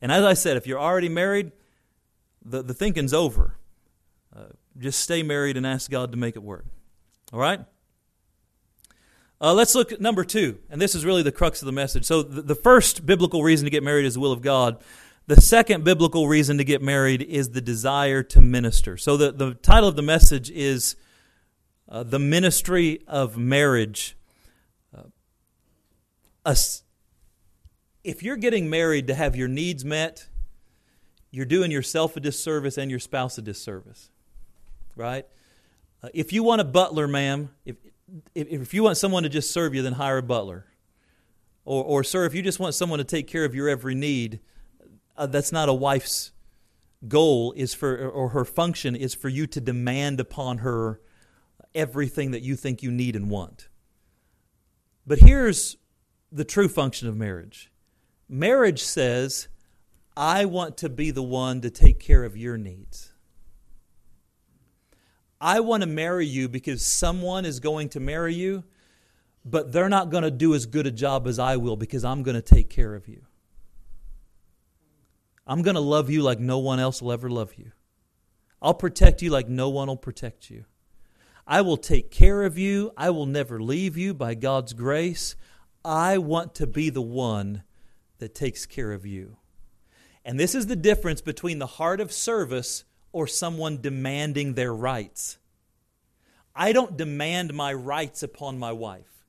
[0.00, 1.52] And as I said, if you're already married,
[2.44, 3.56] the, the thinking's over.
[4.34, 4.44] Uh,
[4.78, 6.66] just stay married and ask God to make it work.
[7.32, 7.60] All right?
[9.40, 12.04] Uh, let's look at number two, and this is really the crux of the message.
[12.04, 14.82] So, the, the first biblical reason to get married is the will of God.
[15.28, 18.96] The second biblical reason to get married is the desire to minister.
[18.96, 20.96] So, the, the title of the message is
[21.88, 24.16] uh, The Ministry of Marriage.
[24.96, 25.02] Uh,
[26.44, 26.56] a,
[28.02, 30.26] if you're getting married to have your needs met,
[31.30, 34.10] you're doing yourself a disservice and your spouse a disservice,
[34.96, 35.26] right?
[36.02, 37.76] Uh, if you want a butler, ma'am, if,
[38.34, 40.66] if, if you want someone to just serve you, then hire a butler.
[41.64, 44.40] Or, or sir, if you just want someone to take care of your every need,
[45.16, 46.32] uh, that's not a wife's
[47.06, 51.00] goal is for or her function is for you to demand upon her
[51.74, 53.68] everything that you think you need and want.
[55.06, 55.76] But here's
[56.32, 57.70] the true function of marriage.
[58.28, 59.48] Marriage says,
[60.16, 63.12] I want to be the one to take care of your needs.
[65.40, 68.64] I want to marry you because someone is going to marry you,
[69.44, 72.22] but they're not going to do as good a job as I will because I'm
[72.22, 73.22] going to take care of you.
[75.46, 77.72] I'm going to love you like no one else will ever love you.
[78.60, 80.64] I'll protect you like no one will protect you.
[81.46, 82.92] I will take care of you.
[82.96, 85.36] I will never leave you by God's grace.
[85.84, 87.62] I want to be the one
[88.18, 89.38] that takes care of you.
[90.24, 95.38] And this is the difference between the heart of service or someone demanding their rights.
[96.54, 99.24] I don't demand my rights upon my wife.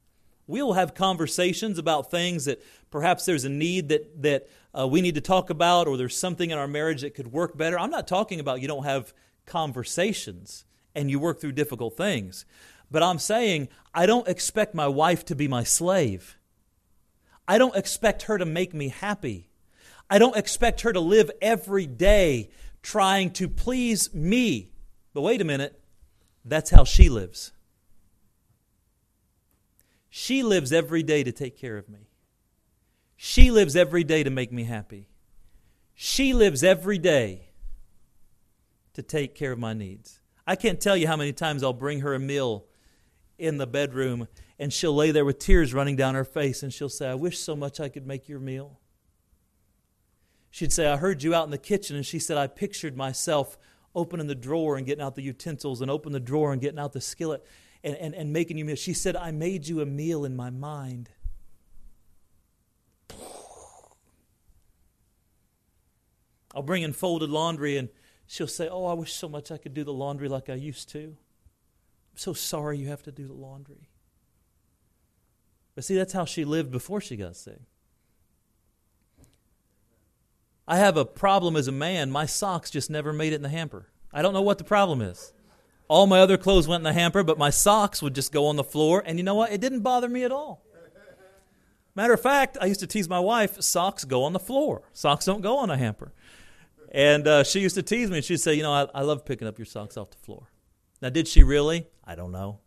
[0.47, 5.15] We'll have conversations about things that perhaps there's a need that, that uh, we need
[5.15, 7.77] to talk about, or there's something in our marriage that could work better.
[7.77, 9.13] I'm not talking about you don't have
[9.45, 10.65] conversations
[10.95, 12.45] and you work through difficult things.
[12.89, 16.37] But I'm saying I don't expect my wife to be my slave.
[17.47, 19.49] I don't expect her to make me happy.
[20.09, 22.49] I don't expect her to live every day
[22.81, 24.71] trying to please me.
[25.13, 25.79] But wait a minute,
[26.45, 27.51] that's how she lives.
[30.09, 32.09] She lives every day to take care of me.
[33.15, 35.07] She lives every day to make me happy.
[35.93, 37.49] She lives every day
[38.93, 40.19] to take care of my needs.
[40.47, 42.65] I can't tell you how many times I'll bring her a meal
[43.37, 44.27] in the bedroom
[44.57, 47.39] and she'll lay there with tears running down her face and she'll say, I wish
[47.39, 48.79] so much I could make your meal.
[50.51, 51.95] She'd say, I heard you out in the kitchen.
[51.95, 53.57] And she said, I pictured myself
[53.95, 56.93] opening the drawer and getting out the utensils and opening the drawer and getting out
[56.93, 57.45] the skillet
[57.83, 58.75] and, and, and making you meal.
[58.75, 61.09] She said, I made you a meal in my mind.
[66.55, 67.89] I'll bring in folded laundry and
[68.25, 70.89] she'll say, Oh, I wish so much I could do the laundry like I used
[70.89, 71.15] to.
[72.11, 73.89] I'm so sorry you have to do the laundry.
[75.75, 77.59] But see, that's how she lived before she got saved.
[80.69, 82.11] I have a problem as a man.
[82.11, 83.87] My socks just never made it in the hamper.
[84.13, 85.33] I don't know what the problem is.
[85.87, 88.55] All my other clothes went in the hamper, but my socks would just go on
[88.55, 89.01] the floor.
[89.03, 89.51] And you know what?
[89.51, 90.61] It didn't bother me at all.
[91.95, 95.25] Matter of fact, I used to tease my wife socks go on the floor, socks
[95.25, 96.13] don't go on a hamper.
[96.91, 99.25] And uh, she used to tease me, and she'd say, You know, I, I love
[99.25, 100.51] picking up your socks off the floor.
[101.01, 101.87] Now, did she really?
[102.05, 102.59] I don't know.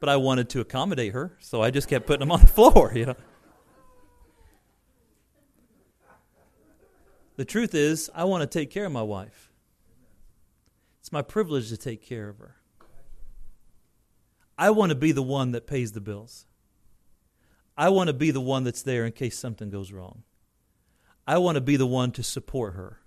[0.00, 2.92] But I wanted to accommodate her, so I just kept putting them on the floor,
[2.94, 3.16] you know.
[7.36, 9.52] The truth is, I want to take care of my wife.
[11.00, 12.56] It's my privilege to take care of her.
[14.58, 16.46] I want to be the one that pays the bills.
[17.76, 20.22] I want to be the one that's there in case something goes wrong.
[21.26, 23.00] I want to be the one to support her.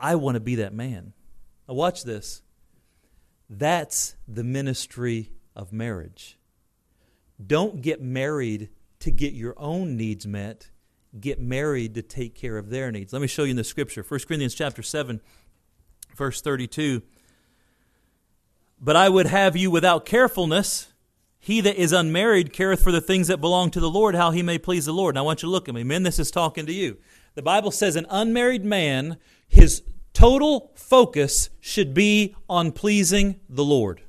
[0.00, 1.12] I want to be that man.
[1.68, 2.42] Now, watch this.
[3.48, 6.38] That's the ministry of marriage.
[7.44, 8.70] Don't get married
[9.00, 10.70] to get your own needs met.
[11.18, 13.12] Get married to take care of their needs.
[13.12, 14.04] Let me show you in the scripture.
[14.06, 15.20] 1 Corinthians chapter 7,
[16.14, 17.02] verse 32.
[18.80, 20.92] But I would have you without carefulness.
[21.38, 24.42] He that is unmarried careth for the things that belong to the Lord, how he
[24.42, 25.14] may please the Lord.
[25.14, 25.84] Now I want you to look at me.
[25.84, 26.98] Men, this is talking to you.
[27.34, 29.82] The Bible says an unmarried man, his
[30.12, 34.02] total focus should be on pleasing the Lord.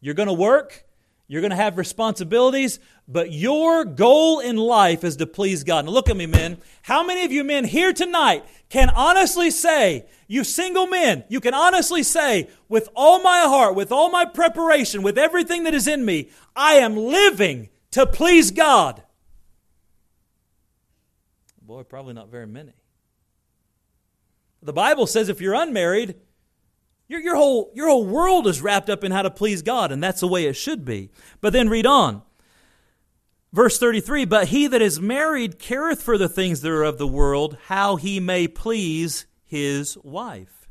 [0.00, 0.84] You're going to work,
[1.28, 5.84] you're going to have responsibilities, but your goal in life is to please God.
[5.84, 6.58] Now, look at me, men.
[6.82, 11.52] How many of you men here tonight can honestly say, you single men, you can
[11.52, 16.04] honestly say, with all my heart, with all my preparation, with everything that is in
[16.04, 19.02] me, I am living to please God?
[21.60, 22.72] Boy, probably not very many.
[24.62, 26.14] The Bible says if you're unmarried,
[27.06, 30.02] your, your, whole, your whole world is wrapped up in how to please God, and
[30.02, 31.10] that's the way it should be.
[31.42, 32.22] But then read on.
[33.54, 37.06] Verse 33 But he that is married careth for the things that are of the
[37.06, 40.68] world, how he may please his wife.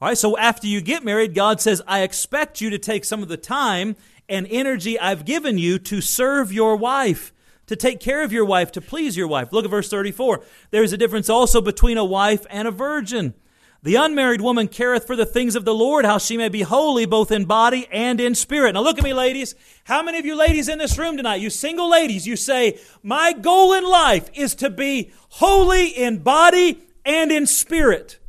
[0.00, 3.20] All right, so after you get married, God says, I expect you to take some
[3.20, 3.96] of the time
[4.28, 7.32] and energy I've given you to serve your wife
[7.66, 9.52] to take care of your wife, to please your wife.
[9.52, 10.42] Look at verse 34.
[10.70, 13.34] There is a difference also between a wife and a virgin.
[13.84, 17.04] The unmarried woman careth for the things of the Lord, how she may be holy
[17.04, 18.74] both in body and in spirit.
[18.74, 19.56] Now look at me, ladies.
[19.84, 23.32] How many of you ladies in this room tonight, you single ladies, you say, My
[23.32, 28.20] goal in life is to be holy in body and in spirit.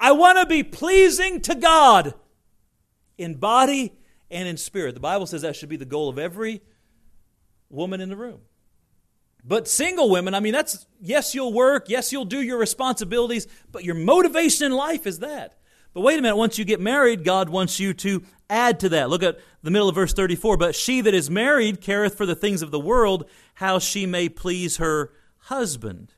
[0.00, 2.14] I want to be pleasing to God
[3.16, 3.92] in body
[4.32, 4.94] and in spirit.
[4.94, 6.60] The Bible says that should be the goal of every
[7.70, 8.40] woman in the room.
[9.48, 13.82] But single women, I mean, that's yes, you'll work, yes, you'll do your responsibilities, but
[13.82, 15.54] your motivation in life is that.
[15.94, 19.08] But wait a minute, once you get married, God wants you to add to that.
[19.08, 20.58] Look at the middle of verse 34.
[20.58, 23.24] But she that is married careth for the things of the world,
[23.54, 26.12] how she may please her husband.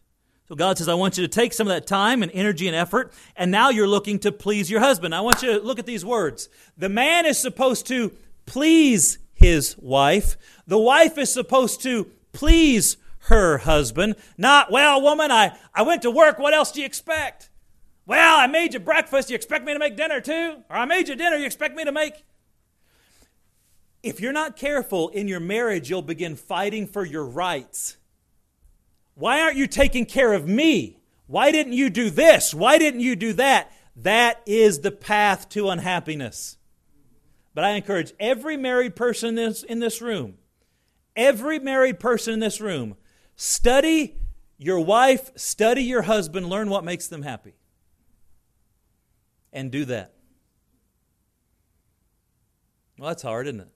[0.48, 2.74] So God says, I want you to take some of that time and energy and
[2.74, 5.14] effort, and now you're looking to please your husband.
[5.14, 6.48] I want you to look at these words.
[6.76, 8.12] The man is supposed to
[8.46, 14.16] please his wife, the wife is supposed to please her husband.
[14.36, 16.38] Not, well, woman, I, I went to work.
[16.38, 17.50] What else do you expect?
[18.06, 19.30] Well, I made you breakfast.
[19.30, 20.62] You expect me to make dinner too?
[20.68, 21.36] Or I made you dinner.
[21.36, 22.24] You expect me to make.
[24.02, 27.98] If you're not careful in your marriage, you'll begin fighting for your rights.
[29.14, 30.98] Why aren't you taking care of me?
[31.26, 32.54] Why didn't you do this?
[32.54, 33.70] Why didn't you do that?
[33.94, 36.56] That is the path to unhappiness.
[37.54, 40.38] But I encourage every married person in this, in this room,
[41.14, 42.96] every married person in this room,
[43.42, 44.16] Study
[44.58, 47.54] your wife, study your husband, learn what makes them happy.
[49.50, 50.12] And do that.
[52.98, 53.70] Well, that's hard, isn't it?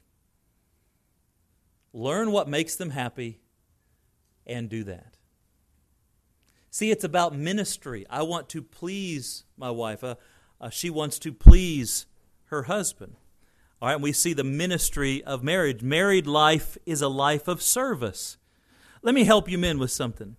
[1.95, 3.41] Learn what makes them happy
[4.47, 5.17] and do that.
[6.71, 8.05] See, it's about ministry.
[8.11, 10.05] I want to please my wife.
[10.05, 10.17] Uh,
[10.61, 12.05] uh, she wants to please
[12.49, 13.17] her husband.
[13.81, 15.83] All right, and we see the ministry of marriage.
[15.83, 18.37] Married life is a life of service.
[19.05, 20.37] Let me help you men with something.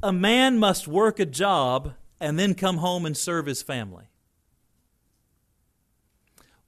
[0.00, 4.04] A man must work a job and then come home and serve his family.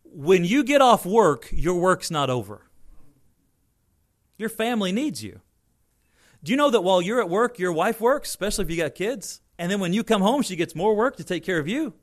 [0.02, 2.62] When you get off work, your work's not over.
[4.36, 5.40] Your family needs you.
[6.42, 8.96] Do you know that while you're at work, your wife works, especially if you got
[8.96, 9.40] kids?
[9.56, 11.94] And then when you come home, she gets more work to take care of you.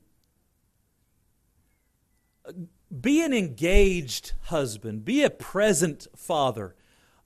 [2.98, 6.74] Be an engaged husband, be a present father,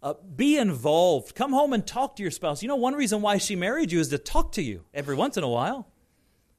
[0.02, 1.34] uh, be involved.
[1.34, 2.62] Come home and talk to your spouse.
[2.62, 5.36] You know, one reason why she married you is to talk to you every once
[5.36, 5.88] in a while.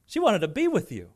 [0.05, 1.09] She wanted to be with you.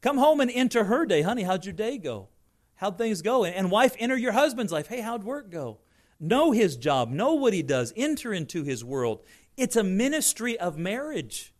[0.00, 1.22] Come home and enter her day.
[1.22, 2.28] Honey, how'd your day go?
[2.76, 3.44] How'd things go?
[3.44, 4.88] And wife, enter your husband's life.
[4.88, 5.78] Hey, how'd work go?
[6.18, 9.24] Know his job, know what he does, enter into his world.
[9.56, 11.52] It's a ministry of marriage.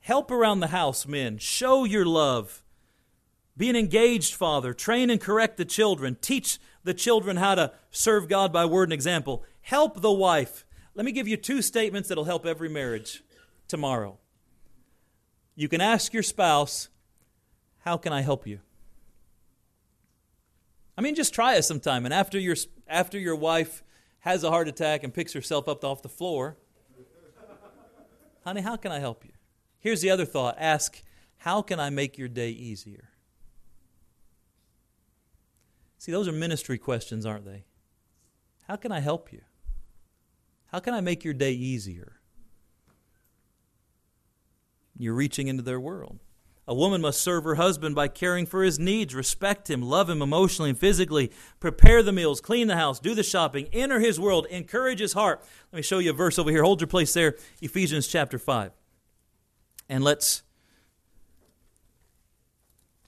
[0.00, 1.38] Help around the house, men.
[1.38, 2.62] Show your love.
[3.58, 4.72] Be an engaged father.
[4.72, 6.16] Train and correct the children.
[6.20, 9.44] Teach the children how to serve God by word and example.
[9.60, 10.64] Help the wife.
[10.94, 13.24] Let me give you two statements that'll help every marriage
[13.66, 14.18] tomorrow.
[15.56, 16.88] You can ask your spouse,
[17.80, 18.60] How can I help you?
[20.96, 22.04] I mean, just try it sometime.
[22.04, 22.56] And after your,
[22.86, 23.82] after your wife
[24.20, 26.56] has a heart attack and picks herself up off the floor,
[28.44, 29.32] honey, how can I help you?
[29.80, 31.02] Here's the other thought ask,
[31.38, 33.10] how can I make your day easier?
[35.98, 37.64] See, those are ministry questions, aren't they?
[38.68, 39.40] How can I help you?
[40.68, 42.20] How can I make your day easier?
[44.96, 46.20] You're reaching into their world.
[46.66, 50.20] A woman must serve her husband by caring for his needs, respect him, love him
[50.20, 54.46] emotionally and physically, prepare the meals, clean the house, do the shopping, enter his world,
[54.50, 55.42] encourage his heart.
[55.72, 56.62] Let me show you a verse over here.
[56.62, 58.72] Hold your place there, Ephesians chapter 5.
[59.88, 60.42] And let's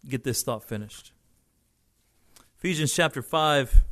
[0.09, 1.13] get this thought finished.
[2.63, 3.85] Ephesians chapter 5.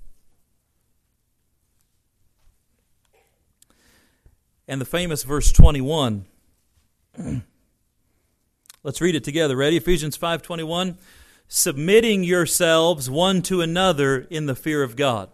[4.69, 6.27] And the famous verse 21.
[8.83, 9.57] Let's read it together.
[9.57, 9.79] Ready?
[9.79, 10.99] Ephesians 5:21.
[11.49, 15.31] Submitting yourselves one to another in the fear of God.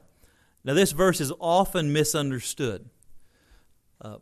[0.63, 2.89] Now this verse is often misunderstood.
[4.01, 4.19] Uh,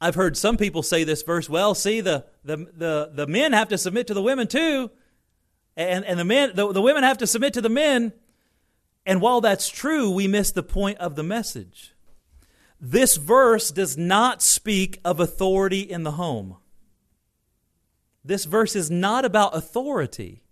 [0.00, 3.66] I've heard some people say this verse, well, see, the, the, the, the men have
[3.70, 4.92] to submit to the women too,
[5.76, 8.12] and, and the, men, the, the women have to submit to the men.
[9.08, 11.94] And while that's true, we miss the point of the message.
[12.78, 16.58] This verse does not speak of authority in the home.
[18.22, 20.42] This verse is not about authority.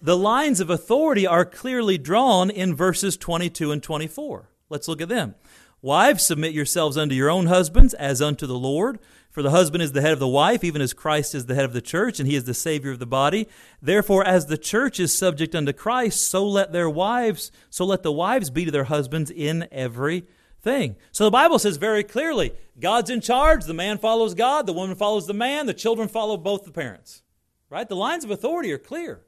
[0.00, 4.48] The lines of authority are clearly drawn in verses 22 and 24.
[4.70, 5.34] Let's look at them.
[5.82, 8.98] Wives, submit yourselves unto your own husbands as unto the Lord.
[9.36, 11.66] For the husband is the head of the wife, even as Christ is the head
[11.66, 13.46] of the church, and he is the Savior of the body.
[13.82, 18.10] Therefore, as the church is subject unto Christ, so let their wives, so let the
[18.10, 20.24] wives be to their husbands in every
[20.62, 20.96] thing.
[21.12, 24.96] So the Bible says very clearly God's in charge, the man follows God, the woman
[24.96, 27.20] follows the man, the children follow both the parents.
[27.68, 27.86] Right?
[27.86, 29.20] The lines of authority are clear.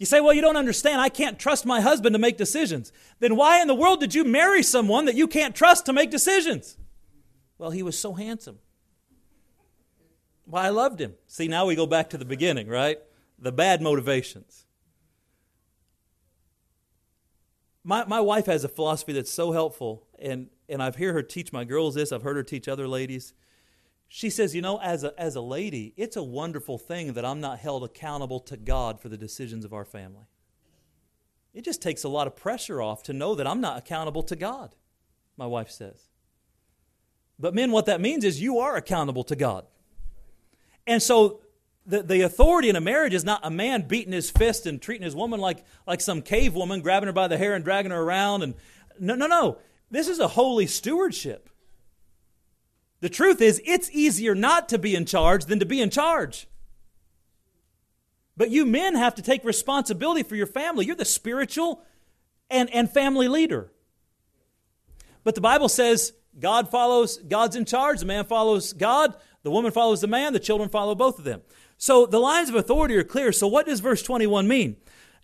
[0.00, 1.00] You say, well, you don't understand.
[1.00, 2.92] I can't trust my husband to make decisions.
[3.20, 6.10] Then why in the world did you marry someone that you can't trust to make
[6.10, 6.76] decisions?
[7.56, 8.58] Well, he was so handsome.
[10.46, 11.14] Well, I loved him.
[11.26, 12.98] See, now we go back to the beginning, right?
[13.38, 14.66] The bad motivations.
[17.82, 21.52] My, my wife has a philosophy that's so helpful, and and I've heard her teach
[21.52, 23.34] my girls this, I've heard her teach other ladies.
[24.08, 27.40] She says, you know, as a, as a lady, it's a wonderful thing that I'm
[27.40, 30.26] not held accountable to God for the decisions of our family.
[31.52, 34.36] It just takes a lot of pressure off to know that I'm not accountable to
[34.36, 34.74] God,
[35.36, 36.08] my wife says.
[37.38, 39.66] But men, what that means is you are accountable to God.
[40.86, 41.40] And so
[41.86, 45.04] the, the authority in a marriage is not a man beating his fist and treating
[45.04, 48.00] his woman like, like some cave woman, grabbing her by the hair and dragging her
[48.00, 48.42] around.
[48.42, 48.54] And
[48.98, 49.58] no, no, no.
[49.90, 51.50] This is a holy stewardship.
[53.00, 56.46] The truth is, it's easier not to be in charge than to be in charge.
[58.36, 60.86] But you men have to take responsibility for your family.
[60.86, 61.84] You're the spiritual
[62.50, 63.70] and, and family leader.
[65.22, 69.14] But the Bible says God follows, God's in charge, the man follows God,
[69.44, 71.42] the woman follows the man, the children follow both of them.
[71.76, 73.30] So the lines of authority are clear.
[73.30, 74.76] So what does verse 21 mean?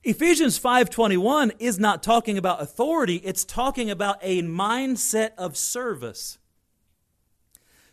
[0.02, 6.38] Ephesians 5:21 is not talking about authority, it's talking about a mindset of service.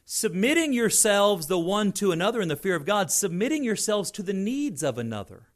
[0.05, 4.34] Submitting yourselves the one to another in the fear of God, submitting yourselves to the
[4.34, 5.47] needs of another.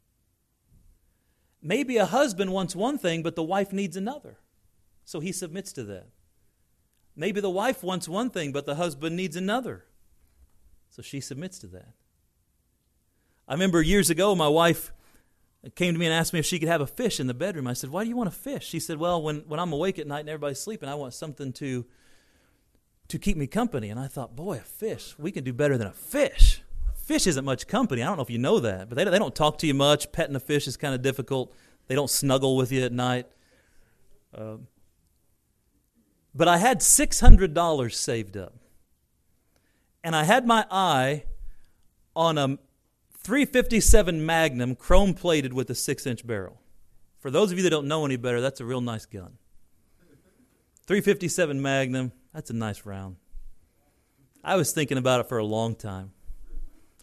[1.62, 4.38] Maybe a husband wants one thing, but the wife needs another.
[5.04, 6.08] So he submits to that.
[7.16, 9.84] Maybe the wife wants one thing, but the husband needs another.
[10.92, 11.94] So she submits to that.
[13.48, 14.92] I remember years ago, my wife
[15.74, 17.66] came to me and asked me if she could have a fish in the bedroom.
[17.66, 18.68] I said, Why do you want a fish?
[18.68, 21.50] She said, Well, when, when I'm awake at night and everybody's sleeping, I want something
[21.54, 21.86] to,
[23.08, 23.88] to keep me company.
[23.88, 25.14] And I thought, Boy, a fish.
[25.18, 26.62] We can do better than a fish.
[26.94, 28.02] Fish isn't much company.
[28.02, 30.12] I don't know if you know that, but they, they don't talk to you much.
[30.12, 31.54] Petting a fish is kind of difficult.
[31.86, 33.26] They don't snuggle with you at night.
[34.36, 34.66] Um,
[36.34, 38.54] but I had $600 saved up.
[40.04, 41.24] And I had my eye
[42.14, 42.58] on a
[43.18, 46.60] 357 Magnum chrome plated with a 6 inch barrel.
[47.20, 49.38] For those of you that don't know any better, that's a real nice gun.
[50.86, 53.16] 357 Magnum, that's a nice round.
[54.42, 56.12] I was thinking about it for a long time.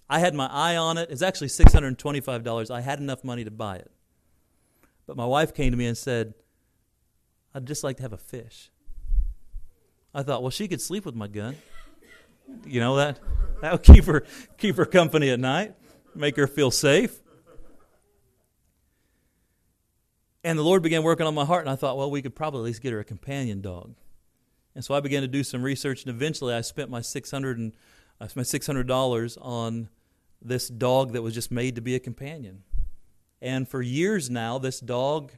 [0.10, 1.10] I had my eye on it.
[1.10, 2.72] It's actually $625.
[2.72, 3.92] I had enough money to buy it.
[5.08, 6.34] But my wife came to me and said,
[7.54, 8.72] I'd just like to have a fish.
[10.14, 11.56] I thought, well, she could sleep with my gun.
[12.66, 13.20] You know that
[13.62, 14.26] that would keep her
[14.58, 15.76] keep her company at night,
[16.16, 17.20] make her feel safe.
[20.44, 22.62] And the Lord began working on my heart, and I thought, well, we could probably
[22.62, 23.96] at least get her a companion dog.
[24.74, 27.58] And so I began to do some research, and eventually I spent my six hundred
[27.58, 27.74] and
[28.22, 29.90] I spent six hundred dollars on
[30.42, 32.64] this dog that was just made to be a companion.
[33.42, 35.34] And for years now, this dog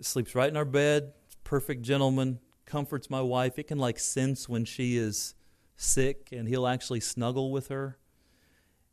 [0.00, 1.12] sleeps right in our bed.
[1.44, 3.58] Perfect gentleman, comforts my wife.
[3.58, 5.34] It can like sense when she is
[5.78, 7.96] sick, and he'll actually snuggle with her.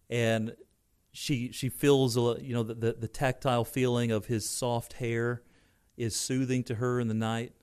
[0.09, 0.55] And
[1.11, 5.41] she she feels a you know the, the, the tactile feeling of his soft hair
[5.97, 7.53] is soothing to her in the night.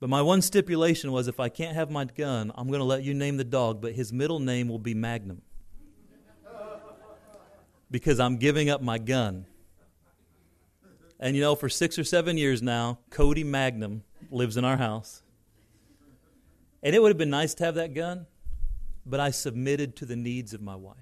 [0.00, 3.02] But my one stipulation was if I can't have my gun, I'm going to let
[3.02, 5.42] you name the dog, but his middle name will be Magnum.
[7.90, 9.46] because I'm giving up my gun.
[11.18, 15.22] And you know, for six or seven years now, Cody Magnum lives in our house.
[16.82, 18.26] And it would have been nice to have that gun,
[19.04, 20.96] but I submitted to the needs of my wife.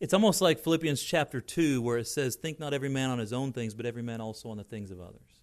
[0.00, 3.32] It's almost like Philippians chapter 2, where it says, Think not every man on his
[3.32, 5.42] own things, but every man also on the things of others.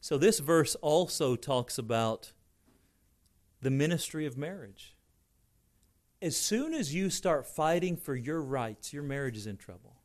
[0.00, 2.32] So this verse also talks about
[3.60, 4.94] the ministry of marriage.
[6.20, 9.96] As soon as you start fighting for your rights, your marriage is in trouble.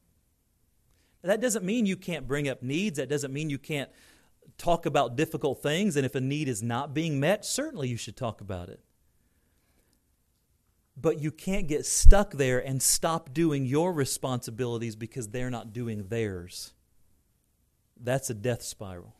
[1.21, 2.97] That doesn't mean you can't bring up needs.
[2.97, 3.89] That doesn't mean you can't
[4.57, 5.95] talk about difficult things.
[5.95, 8.79] And if a need is not being met, certainly you should talk about it.
[10.95, 16.07] But you can't get stuck there and stop doing your responsibilities because they're not doing
[16.09, 16.73] theirs.
[17.97, 19.15] That's a death spiral.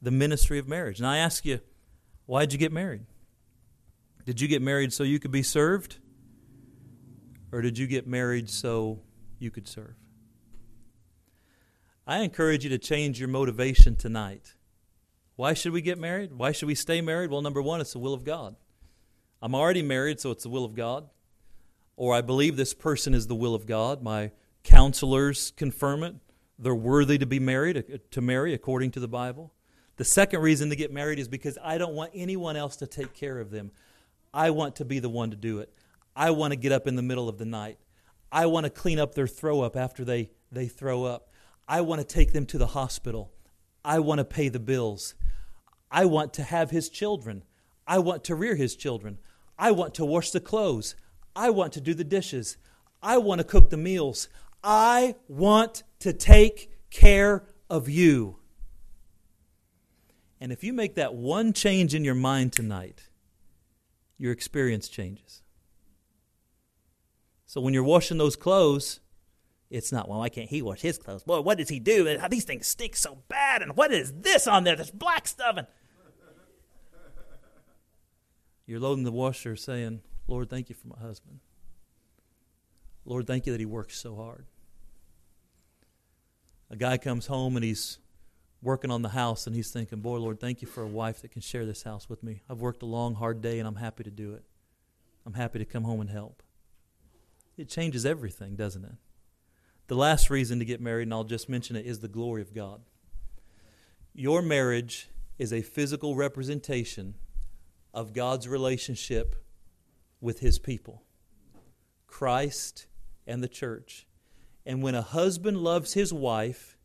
[0.00, 0.98] The ministry of marriage.
[0.98, 1.60] And I ask you,
[2.26, 3.02] why'd you get married?
[4.24, 5.98] Did you get married so you could be served?
[7.52, 9.00] Or did you get married so
[9.38, 9.94] you could serve?
[12.06, 14.54] I encourage you to change your motivation tonight.
[15.36, 16.34] Why should we get married?
[16.34, 17.30] Why should we stay married?
[17.30, 18.56] Well, number one, it's the will of God.
[19.40, 21.08] I'm already married, so it's the will of God.
[21.96, 24.02] Or I believe this person is the will of God.
[24.02, 24.32] My
[24.64, 26.14] counselors confirm it.
[26.58, 29.52] They're worthy to be married, uh, to marry according to the Bible.
[29.96, 33.14] The second reason to get married is because I don't want anyone else to take
[33.14, 33.70] care of them.
[34.32, 35.72] I want to be the one to do it.
[36.14, 37.78] I want to get up in the middle of the night.
[38.30, 41.30] I want to clean up their throw up after they, they throw up.
[41.68, 43.32] I want to take them to the hospital.
[43.84, 45.14] I want to pay the bills.
[45.90, 47.44] I want to have his children.
[47.86, 49.18] I want to rear his children.
[49.58, 50.96] I want to wash the clothes.
[51.36, 52.56] I want to do the dishes.
[53.02, 54.28] I want to cook the meals.
[54.62, 58.38] I want to take care of you.
[60.40, 63.08] And if you make that one change in your mind tonight,
[64.18, 65.42] your experience changes.
[67.46, 69.00] So when you're washing those clothes,
[69.70, 71.22] it's not, well, why can't he wash his clothes?
[71.22, 72.08] Boy, what does he do?
[72.08, 73.62] Uh, these things stink so bad.
[73.62, 74.76] And what is this on there?
[74.76, 75.56] This black stuff.
[75.56, 75.66] And
[78.66, 81.40] you're loading the washer saying, Lord, thank you for my husband.
[83.04, 84.46] Lord, thank you that he works so hard.
[86.70, 87.98] A guy comes home and he's
[88.62, 91.30] working on the house and he's thinking, Boy, Lord, thank you for a wife that
[91.30, 92.42] can share this house with me.
[92.48, 94.44] I've worked a long, hard day and I'm happy to do it.
[95.26, 96.42] I'm happy to come home and help.
[97.56, 98.94] It changes everything, doesn't it?
[99.86, 102.54] The last reason to get married, and I'll just mention it, is the glory of
[102.54, 102.80] God.
[104.14, 105.08] Your marriage
[105.38, 107.14] is a physical representation
[107.92, 109.36] of God's relationship
[110.20, 111.02] with his people,
[112.06, 112.86] Christ
[113.26, 114.06] and the church.
[114.64, 116.78] And when a husband loves his wife,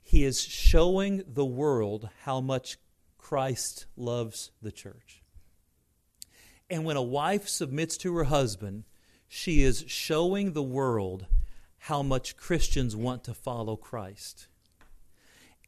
[0.00, 2.78] he is showing the world how much
[3.18, 5.22] Christ loves the church.
[6.68, 8.84] And when a wife submits to her husband,
[9.26, 11.26] she is showing the world
[11.84, 14.48] how much Christians want to follow Christ.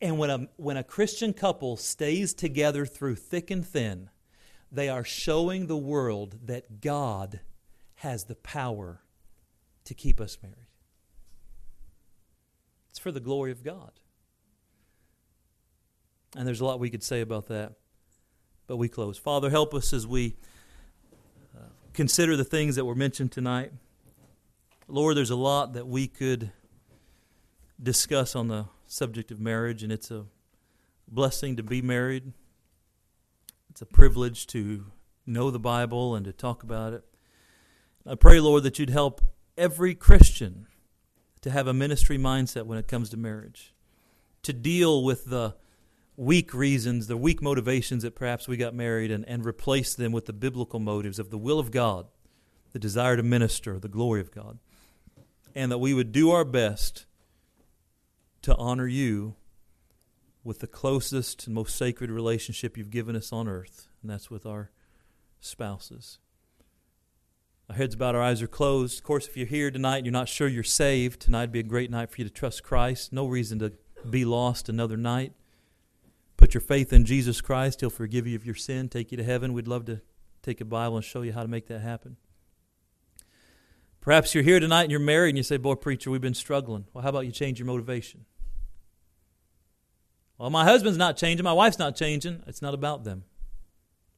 [0.01, 4.11] And when a, when a Christian couple stays together through thick and thin,
[4.71, 7.41] they are showing the world that God
[7.97, 9.01] has the power
[9.85, 10.57] to keep us married.
[12.91, 13.93] It's for the glory of God.
[16.37, 17.73] And there's a lot we could say about that,
[18.67, 19.17] but we close.
[19.17, 20.37] Father, help us as we
[21.57, 21.61] uh,
[21.95, 23.73] consider the things that were mentioned tonight.
[24.93, 26.53] Lord, there's a lot that we could
[27.82, 30.26] discuss on the subject of marriage, and it's a
[31.09, 32.34] blessing to be married.
[33.70, 34.84] It's a privilege to
[35.24, 37.05] know the Bible and to talk about it.
[38.07, 39.22] I pray, Lord, that you'd help
[39.57, 40.66] every Christian
[41.40, 43.72] to have a ministry mindset when it comes to marriage,
[44.43, 45.57] to deal with the
[46.18, 50.26] weak reasons, the weak motivations that perhaps we got married, and, and replace them with
[50.26, 52.09] the biblical motives of the will of God,
[52.72, 54.59] the desire to minister, the glory of God,
[55.55, 57.07] and that we would do our best
[58.43, 59.37] to honor you
[60.45, 64.45] with the closest and most sacred relationship you've given us on earth, and that's with
[64.45, 64.71] our
[65.41, 66.19] spouses.
[67.69, 68.99] Our heads bowed, our eyes are closed.
[68.99, 71.61] Of course, if you're here tonight and you're not sure you're saved, tonight would be
[71.61, 73.13] a great night for you to trust Christ.
[73.13, 73.73] No reason to
[74.09, 75.33] be lost another night.
[76.37, 77.81] Put your faith in Jesus Christ.
[77.81, 79.53] He'll forgive you of your sin, take you to heaven.
[79.53, 80.01] We'd love to
[80.43, 82.17] take a Bible and show you how to make that happen.
[84.03, 86.87] Perhaps you're here tonight and you're married and you say, Boy, preacher, we've been struggling.
[86.93, 88.27] Well, how about you change your motivation?
[90.37, 92.43] Well, my husband's not changing, my wife's not changing.
[92.49, 93.25] It's not about them,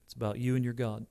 [0.06, 1.06] it's about you and your God.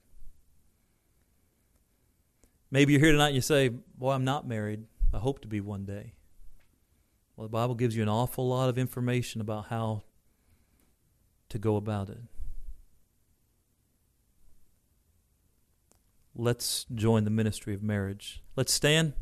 [2.72, 4.86] Maybe you're here tonight and you say, Boy, I'm not married.
[5.14, 6.14] I hope to be one day.
[7.36, 10.02] Well, the Bible gives you an awful lot of information about how
[11.50, 12.18] to go about it.
[16.36, 18.42] Let's join the ministry of marriage.
[18.56, 19.14] Let's stand.